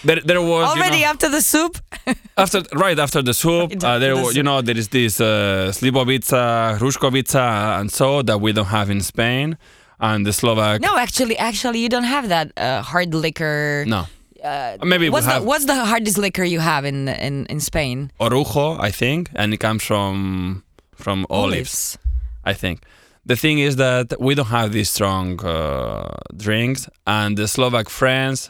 there 0.03 0.19
there 0.25 0.41
was 0.41 0.75
you 0.75 0.81
Already 0.81 1.01
know, 1.01 1.07
after 1.13 1.29
the 1.29 1.41
soup. 1.41 1.77
after 2.37 2.61
right 2.73 2.97
after 2.99 3.21
the 3.21 3.33
soup. 3.33 3.69
Right 3.71 3.83
Uh, 3.83 3.99
there 3.99 4.15
the 4.15 4.21
wa- 4.23 4.29
you 4.31 4.43
know 4.43 4.61
there 4.61 4.77
is 4.77 4.87
this 4.89 5.19
uh, 5.21 5.71
slivovica, 5.73 6.77
hruškovica, 6.79 7.79
and 7.79 7.91
so 7.91 8.21
that 8.23 8.41
we 8.41 8.51
don't 8.53 8.67
have 8.69 8.89
in 8.89 9.01
Spain. 9.01 9.57
And 9.99 10.25
the 10.25 10.33
Slovak 10.33 10.81
No, 10.81 10.97
actually, 10.97 11.37
actually, 11.37 11.77
you 11.79 11.89
don't 11.89 12.09
have 12.09 12.29
that 12.29 12.51
uh, 12.57 12.81
hard 12.81 13.13
liquor. 13.13 13.85
no. 13.87 14.07
Uh, 14.43 14.75
Maybe 14.83 15.05
what's 15.13 15.27
the 15.29 15.37
what's 15.45 15.65
the 15.65 15.77
hardest 15.85 16.17
liquor 16.17 16.43
you 16.43 16.59
have 16.59 16.83
in 16.83 17.05
in 17.07 17.45
in 17.45 17.59
Spain? 17.61 18.09
orujo, 18.19 18.81
I 18.81 18.89
think, 18.89 19.29
and 19.37 19.53
it 19.53 19.59
comes 19.61 19.83
from 19.85 20.63
from 20.97 21.27
olives. 21.29 21.99
I 22.43 22.53
think. 22.57 22.81
The 23.29 23.35
thing 23.37 23.59
is 23.61 23.75
that 23.77 24.17
we 24.19 24.33
don't 24.33 24.49
have 24.49 24.73
these 24.73 24.89
strong 24.89 25.37
uh, 25.45 26.17
drinks, 26.35 26.89
and 27.05 27.37
the 27.37 27.45
Slovak 27.45 27.85
friends 27.93 28.49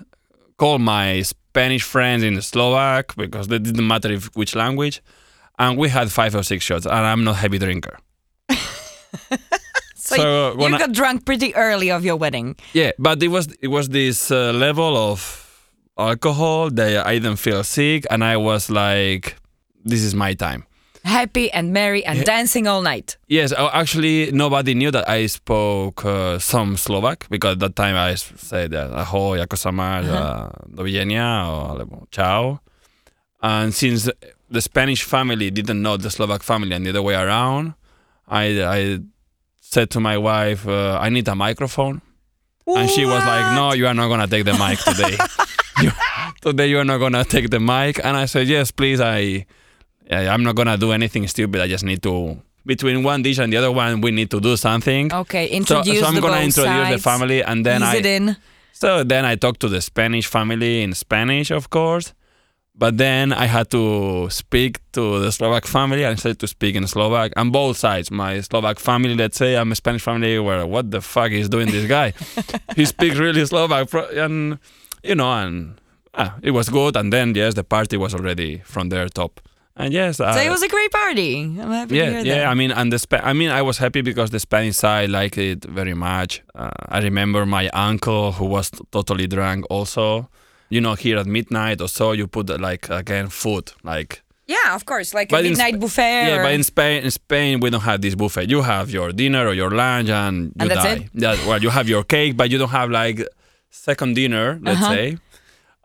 call 0.55 0.79
my 0.79 1.27
Spanish 1.51 1.83
friends 1.83 2.23
in 2.23 2.39
Slovak 2.41 3.11
because 3.19 3.47
they 3.51 3.59
didn't 3.59 3.85
matter 3.85 4.07
if 4.11 4.31
which 4.39 4.55
language, 4.55 5.03
and 5.59 5.77
we 5.77 5.89
had 5.91 6.07
five 6.11 6.31
or 6.35 6.43
six 6.43 6.63
shots, 6.63 6.85
and 6.87 6.95
I'm 6.95 7.23
not 7.27 7.35
a 7.35 7.41
heavy 7.43 7.59
drinker. 7.59 7.99
So, 9.95 10.15
So 10.15 10.53
you, 10.59 10.67
you 10.69 10.75
I- 10.75 10.79
got 10.79 10.91
drunk 10.91 11.25
pretty 11.25 11.53
early 11.55 11.91
of 11.91 12.03
your 12.03 12.15
wedding. 12.17 12.55
Yeah, 12.73 12.91
but 12.99 13.21
it 13.23 13.27
was 13.29 13.47
it 13.61 13.67
was 13.67 13.89
this 13.89 14.31
uh, 14.31 14.51
level 14.51 14.97
of 14.97 15.19
alcohol 15.97 16.69
that 16.71 17.05
I 17.05 17.19
didn't 17.19 17.37
feel 17.37 17.63
sick, 17.63 18.05
and 18.09 18.23
I 18.23 18.35
was 18.37 18.69
like, 18.69 19.35
"This 19.85 20.01
is 20.03 20.15
my 20.15 20.33
time." 20.33 20.63
Happy 21.03 21.51
and 21.51 21.73
merry 21.73 22.05
and 22.05 22.23
dancing 22.25 22.67
all 22.67 22.81
night. 22.81 23.17
Yes, 23.27 23.51
uh, 23.51 23.69
actually, 23.73 24.31
nobody 24.31 24.75
knew 24.75 24.91
that 24.91 25.09
I 25.09 25.25
spoke 25.25 26.05
uh, 26.05 26.37
some 26.37 26.77
Slovak 26.77 27.25
because 27.29 27.53
at 27.53 27.59
that 27.59 27.75
time 27.75 27.95
I 27.95 28.13
said 28.15 28.73
uh, 28.73 29.03
ahoj, 29.05 29.41
ako 29.41 29.55
sa 29.57 29.71
máš, 29.71 30.05
uh 30.05 30.53
do 30.69 30.83
videnia, 30.85 31.49
or, 31.49 31.73
alebo 31.73 32.05
čau. 32.11 32.61
And 33.41 33.73
since 33.73 34.09
the 34.51 34.61
Spanish 34.61 35.01
family 35.01 35.49
didn't 35.49 35.81
know 35.81 35.97
the 35.97 36.11
Slovak 36.11 36.43
family 36.43 36.75
and 36.75 36.85
the 36.85 36.91
other 36.91 37.01
way 37.01 37.15
around, 37.15 37.73
I, 38.27 38.61
I 38.61 38.99
said 39.59 39.89
to 39.91 39.99
my 39.99 40.17
wife, 40.17 40.67
uh, 40.67 40.99
I 41.01 41.09
need 41.09 41.27
a 41.27 41.35
microphone. 41.35 42.01
And 42.67 42.89
she 42.89 43.05
was 43.05 43.25
like, 43.25 43.55
No, 43.55 43.73
you 43.73 43.87
are 43.87 43.93
not 43.93 44.07
going 44.07 44.21
to 44.21 44.27
take 44.27 44.45
the 44.45 44.53
mic 44.53 44.79
today. 44.79 45.17
you, 45.81 45.91
today 46.41 46.67
you 46.67 46.79
are 46.79 46.85
not 46.85 46.99
going 46.99 47.13
to 47.13 47.23
take 47.23 47.49
the 47.49 47.59
mic. 47.59 47.99
And 48.03 48.15
I 48.15 48.25
said, 48.25 48.47
Yes, 48.47 48.71
please. 48.71 49.01
I 49.01 49.45
I'm 50.11 50.43
not 50.43 50.55
going 50.55 50.67
to 50.67 50.77
do 50.77 50.91
anything 50.91 51.27
stupid. 51.27 51.61
I 51.61 51.67
just 51.67 51.83
need 51.83 52.03
to 52.03 52.41
between 52.65 53.03
one 53.03 53.21
dish 53.21 53.39
and 53.39 53.51
the 53.51 53.57
other 53.57 53.71
one, 53.71 54.01
we 54.01 54.11
need 54.11 54.29
to 54.31 54.39
do 54.39 54.55
something. 54.55 55.11
Okay, 55.11 55.47
So, 55.49 55.55
introduce 55.55 55.99
so 55.99 56.05
I'm 56.05 56.15
the 56.15 56.21
gonna 56.21 56.41
introduce 56.41 56.89
the 56.89 56.99
family, 56.99 57.43
and 57.43 57.65
then 57.65 57.81
I 57.81 57.95
it 57.95 58.05
in. 58.05 58.37
so 58.71 59.03
then 59.03 59.25
I 59.25 59.35
talked 59.35 59.59
to 59.61 59.67
the 59.69 59.81
Spanish 59.81 60.27
family 60.27 60.83
in 60.83 60.93
Spanish, 60.93 61.51
of 61.51 61.69
course, 61.69 62.13
But 62.73 62.97
then 62.97 63.33
I 63.33 63.45
had 63.45 63.69
to 63.71 64.29
speak 64.31 64.79
to 64.93 65.19
the 65.19 65.31
Slovak 65.31 65.67
family. 65.67 66.05
I 66.05 66.15
started 66.15 66.39
to 66.39 66.47
speak 66.47 66.75
in 66.75 66.87
Slovak 66.87 67.35
on 67.35 67.51
both 67.51 67.75
sides. 67.77 68.09
My 68.09 68.39
Slovak 68.39 68.79
family, 68.79 69.13
let's 69.13 69.37
say, 69.37 69.59
I'm 69.59 69.71
a 69.71 69.75
Spanish 69.75 70.01
family, 70.01 70.39
where 70.39 70.65
what 70.65 70.89
the 70.89 71.01
fuck 71.01 71.31
is 71.31 71.49
doing 71.49 71.67
this 71.67 71.85
guy? 71.85 72.13
he 72.79 72.85
speaks 72.87 73.17
really 73.19 73.45
Slovak, 73.45 73.91
and 74.15 74.57
you 75.03 75.15
know, 75.15 75.29
and 75.33 75.75
ah, 76.15 76.39
it 76.41 76.51
was 76.51 76.69
good. 76.69 76.95
And 76.95 77.11
then 77.11 77.35
yes, 77.35 77.53
the 77.59 77.63
party 77.67 77.97
was 77.97 78.15
already 78.15 78.63
from 78.63 78.87
their 78.89 79.09
top. 79.09 79.41
And 79.75 79.93
yes, 79.93 80.17
So 80.17 80.25
it 80.27 80.49
was 80.49 80.61
a 80.61 80.67
great 80.67 80.91
party. 80.91 81.41
I'm 81.41 81.55
happy 81.71 81.89
to 81.89 81.95
yeah, 81.95 82.09
hear 82.09 82.19
yeah. 82.25 82.35
that. 82.39 82.47
I 82.47 82.53
mean, 82.53 82.71
and 82.71 82.91
the 82.91 82.99
Spa- 82.99 83.21
I 83.23 83.33
mean, 83.33 83.49
I 83.49 83.61
was 83.61 83.77
happy 83.77 84.01
because 84.01 84.29
the 84.29 84.39
Spanish 84.39 84.75
side 84.75 85.09
liked 85.09 85.37
it 85.37 85.63
very 85.65 85.93
much. 85.93 86.41
Uh, 86.53 86.69
I 86.89 86.99
remember 86.99 87.45
my 87.45 87.69
uncle 87.69 88.33
who 88.33 88.45
was 88.45 88.69
t- 88.69 88.79
totally 88.91 89.27
drunk. 89.27 89.65
Also, 89.69 90.29
you 90.69 90.81
know, 90.81 90.95
here 90.95 91.17
at 91.17 91.25
midnight 91.25 91.79
or 91.81 91.87
so, 91.87 92.11
you 92.11 92.27
put 92.27 92.49
uh, 92.49 92.57
like 92.59 92.89
again 92.89 93.29
food, 93.29 93.71
like 93.83 94.21
yeah, 94.47 94.75
of 94.75 94.85
course, 94.85 95.13
like 95.13 95.29
But 95.29 95.45
a 95.45 95.49
midnight 95.49 95.75
Sp- 95.75 95.81
buffet. 95.81 96.27
yeah. 96.27 96.39
or- 96.39 96.43
But 96.43 96.53
in 96.53 96.63
Spain, 96.63 97.03
in 97.05 97.11
Spain, 97.11 97.59
we 97.61 97.69
don't 97.69 97.81
have 97.91 98.01
this 98.01 98.15
buffet. 98.15 98.49
You 98.49 98.61
have 98.63 98.89
your 98.91 99.13
dinner 99.13 99.47
or 99.47 99.53
your 99.53 99.71
lunch, 99.71 100.09
and 100.09 100.47
you 100.47 100.51
And 100.59 100.69
that's 100.69 100.83
die. 100.83 100.93
it? 100.93 101.09
Yeah, 101.13 101.47
well, 101.47 101.61
you 101.63 101.69
have 101.69 101.87
your 101.87 102.03
cake, 102.03 102.35
but 102.35 102.49
you 102.51 102.57
don't 102.57 102.69
have 102.71 102.89
like 102.91 103.25
second 103.69 104.15
dinner, 104.15 104.59
let's 104.61 104.81
Uh-huh. 104.81 104.93
say. 104.93 105.17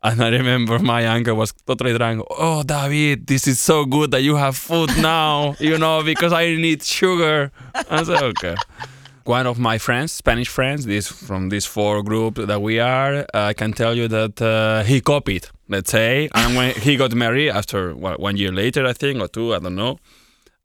And 0.11 0.23
I 0.23 0.29
remember 0.31 0.79
my 0.79 1.07
uncle 1.07 1.35
was 1.37 1.53
totally 1.67 1.97
drunk. 1.99 2.23
Oh, 2.31 2.63
David, 2.63 3.27
this 3.27 3.47
is 3.49 3.59
so 3.61 3.85
good 3.85 4.11
that 4.13 4.23
you 4.23 4.37
have 4.37 4.57
food 4.57 4.91
now, 4.99 5.57
you 5.59 5.79
know, 5.79 6.03
because 6.05 6.33
I 6.33 6.55
need 6.55 6.83
sugar. 6.83 7.51
I 7.91 8.03
said, 8.05 8.23
okay. 8.23 8.55
One 9.25 9.47
of 9.49 9.59
my 9.59 9.79
friends, 9.79 10.13
Spanish 10.13 10.49
friends, 10.49 10.87
this 10.87 11.09
from 11.09 11.49
this 11.49 11.67
four 11.67 12.03
group 12.05 12.37
that 12.37 12.61
we 12.63 12.79
are, 12.79 13.13
uh, 13.35 13.51
I 13.51 13.55
can 13.55 13.73
tell 13.73 13.95
you 14.01 14.07
that 14.09 14.41
uh, 14.41 14.85
he 14.85 15.01
copied, 15.01 15.45
let's 15.69 15.91
say. 15.91 16.29
And 16.35 16.55
when 16.57 16.71
he 16.87 16.97
got 16.97 17.13
married 17.13 17.51
after 17.51 17.81
what, 17.97 18.21
one 18.21 18.37
year 18.37 18.53
later, 18.53 18.87
I 18.87 18.93
think, 18.93 19.21
or 19.21 19.27
two, 19.29 19.53
I 19.55 19.59
don't 19.59 19.75
know. 19.75 19.99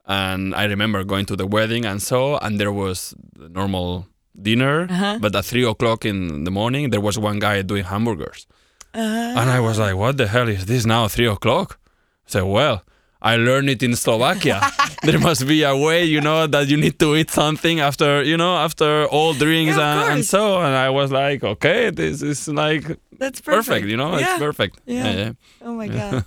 And 0.06 0.54
I 0.54 0.64
remember 0.66 1.02
going 1.04 1.26
to 1.26 1.36
the 1.36 1.46
wedding 1.46 1.84
and 1.84 2.00
so, 2.00 2.36
and 2.38 2.60
there 2.60 2.72
was 2.72 3.14
the 3.36 3.48
normal 3.48 4.06
dinner, 4.40 4.86
Uh-huh. 4.88 5.18
but 5.20 5.34
at 5.34 5.44
three 5.44 5.64
o'clock 5.64 6.04
in 6.04 6.44
the 6.44 6.50
morning, 6.50 6.90
there 6.90 7.00
was 7.00 7.18
one 7.18 7.38
guy 7.40 7.62
doing 7.62 7.84
hamburgers. 7.84 8.46
Uh, 8.94 9.38
And 9.40 9.50
I 9.50 9.60
was 9.60 9.78
like, 9.78 9.96
what 9.96 10.16
the 10.16 10.26
hell 10.26 10.48
is 10.48 10.66
this 10.66 10.84
now, 10.86 11.08
three 11.08 11.26
o'clock? 11.26 11.78
I 12.26 12.30
said, 12.30 12.42
well, 12.44 12.82
I 13.22 13.36
learned 13.36 13.70
it 13.70 13.82
in 13.82 13.94
Slovakia. 13.94 14.60
there 15.02 15.18
must 15.18 15.46
be 15.46 15.62
a 15.62 15.76
way, 15.76 16.04
you 16.04 16.20
know, 16.20 16.46
that 16.48 16.68
you 16.68 16.76
need 16.76 16.98
to 16.98 17.14
eat 17.14 17.30
something 17.30 17.78
after, 17.80 18.22
you 18.22 18.36
know, 18.36 18.56
after 18.56 19.06
all 19.06 19.32
drinks 19.32 19.76
Yeah, 19.76 20.02
and, 20.06 20.12
and 20.14 20.24
so. 20.24 20.58
And 20.58 20.74
I 20.74 20.90
was 20.90 21.12
like, 21.12 21.44
okay, 21.44 21.90
this 21.90 22.20
is 22.22 22.48
like 22.48 22.82
that's 23.16 23.40
perfect, 23.40 23.66
perfect. 23.66 23.86
you 23.86 23.96
know, 23.96 24.18
yeah. 24.18 24.34
it's 24.34 24.38
perfect. 24.38 24.80
Yeah. 24.86 25.10
yeah. 25.14 25.32
Oh 25.62 25.74
my 25.74 25.86
god. 25.86 26.24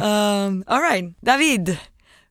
um, 0.00 0.64
all 0.66 0.80
right, 0.80 1.12
David. 1.22 1.78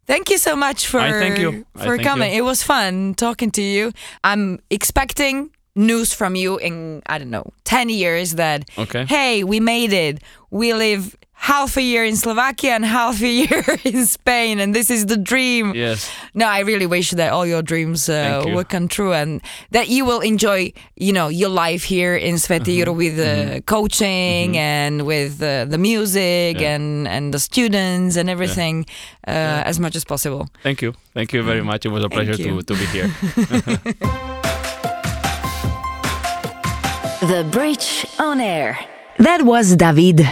Thank 0.05 0.29
you 0.31 0.37
so 0.37 0.55
much 0.55 0.87
for 0.87 0.99
I 0.99 1.11
thank 1.11 1.37
you. 1.37 1.65
I 1.75 1.85
for 1.85 1.97
coming. 1.97 2.31
you. 2.31 2.39
It 2.39 2.41
was 2.41 2.63
fun 2.63 3.13
talking 3.13 3.51
to 3.51 3.61
you. 3.61 3.93
I'm 4.23 4.59
expecting 4.69 5.51
news 5.75 6.13
from 6.13 6.35
you 6.35 6.57
in 6.57 7.01
I 7.07 7.17
don't 7.17 7.31
know 7.31 7.51
ten 7.63 7.89
years 7.89 8.35
that 8.35 8.69
Okay. 8.77 9.05
hey 9.05 9.43
we 9.43 9.59
made 9.59 9.93
it. 9.93 10.21
We 10.51 10.73
live 10.73 11.15
half 11.33 11.75
a 11.75 11.81
year 11.81 12.05
in 12.05 12.15
Slovakia 12.15 12.71
and 12.71 12.85
half 12.85 13.21
a 13.21 13.27
year 13.43 13.65
in 13.83 14.05
Spain, 14.05 14.59
and 14.61 14.73
this 14.73 14.89
is 14.89 15.07
the 15.07 15.17
dream. 15.17 15.73
Yes. 15.75 16.07
No, 16.33 16.45
I 16.47 16.59
really 16.61 16.85
wish 16.85 17.11
that 17.11 17.33
all 17.33 17.45
your 17.45 17.61
dreams 17.61 18.07
uh, 18.07 18.43
you. 18.47 18.53
will 18.55 18.63
come 18.63 18.87
true 18.87 19.11
and 19.11 19.41
that 19.71 19.89
you 19.89 20.05
will 20.05 20.21
enjoy, 20.21 20.71
you 20.95 21.11
know, 21.11 21.27
your 21.27 21.49
life 21.49 21.83
here 21.83 22.15
in 22.15 22.35
Svätý 22.35 22.77
Jur 22.79 22.85
Mm-hmm. 22.85 22.97
with 22.97 23.19
uh, 23.19 23.59
coaching 23.65 24.55
and 24.57 25.03
with 25.05 25.41
uh, 25.43 25.65
the 25.65 25.77
music 25.77 26.61
Yeah. 26.61 26.75
and 26.79 27.07
and 27.09 27.33
the 27.33 27.39
students 27.39 28.15
and 28.15 28.29
everything 28.29 28.85
uh, 29.27 29.65
as 29.67 29.79
much 29.81 29.95
as 29.97 30.05
possible. 30.05 30.47
Thank 30.63 30.81
you. 30.81 30.93
Thank 31.13 31.33
you 31.33 31.43
very 31.43 31.61
much. 31.63 31.83
It 31.85 31.89
was 31.91 32.05
a 32.05 32.09
Thank 32.09 32.29
pleasure 32.29 32.39
you. 32.41 32.61
to, 32.61 32.71
to 32.71 32.73
be 32.79 32.85
here. 32.95 33.09
The 37.23 37.47
Bridge 37.49 38.05
on 38.19 38.41
Air. 38.41 38.77
That 39.17 39.43
was 39.43 39.77
David, 39.77 40.27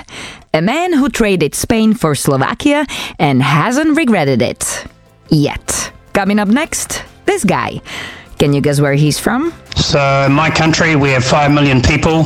a 0.53 0.61
man 0.61 0.91
who 0.91 1.07
traded 1.07 1.55
Spain 1.55 1.93
for 1.93 2.15
Slovakia 2.15 2.85
and 3.17 3.41
hasn't 3.41 3.95
regretted 3.95 4.41
it. 4.41 4.85
Yet. 5.29 5.93
Coming 6.11 6.37
up 6.37 6.49
next, 6.49 7.05
this 7.25 7.45
guy. 7.45 7.79
Can 8.39 8.51
you 8.51 8.59
guess 8.59 8.81
where 8.81 8.93
he's 8.93 9.17
from? 9.17 9.53
So, 9.77 10.01
in 10.25 10.33
my 10.33 10.49
country, 10.49 10.97
we 10.97 11.11
have 11.11 11.23
5 11.23 11.53
million 11.53 11.81
people 11.81 12.25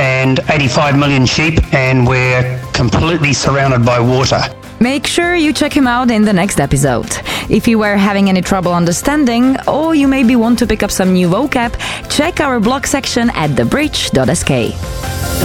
and 0.00 0.40
85 0.48 0.98
million 0.98 1.26
sheep, 1.26 1.60
and 1.74 2.06
we're 2.06 2.58
completely 2.72 3.34
surrounded 3.34 3.84
by 3.84 4.00
water. 4.00 4.40
Make 4.80 5.06
sure 5.06 5.34
you 5.34 5.52
check 5.52 5.72
him 5.72 5.86
out 5.86 6.10
in 6.10 6.22
the 6.22 6.32
next 6.32 6.60
episode. 6.60 7.10
If 7.48 7.66
you 7.66 7.78
were 7.78 7.96
having 7.96 8.28
any 8.28 8.42
trouble 8.42 8.72
understanding, 8.72 9.56
or 9.66 9.94
you 9.94 10.06
maybe 10.06 10.36
want 10.36 10.58
to 10.60 10.66
pick 10.66 10.82
up 10.82 10.90
some 10.90 11.12
new 11.12 11.28
vocab, 11.28 11.74
check 12.08 12.40
our 12.40 12.60
blog 12.60 12.86
section 12.86 13.30
at 13.30 13.50
thebridge.sk. 13.50 14.48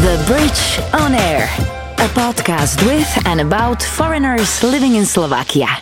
The 0.02 0.24
Bridge 0.28 1.02
on 1.02 1.15
Air, 1.15 1.46
a 1.98 2.08
podcast 2.10 2.86
with 2.86 3.10
and 3.26 3.41
about 3.41 3.82
foreigners 3.82 4.62
living 4.63 4.96
in 4.96 5.06
Slovakia. 5.06 5.82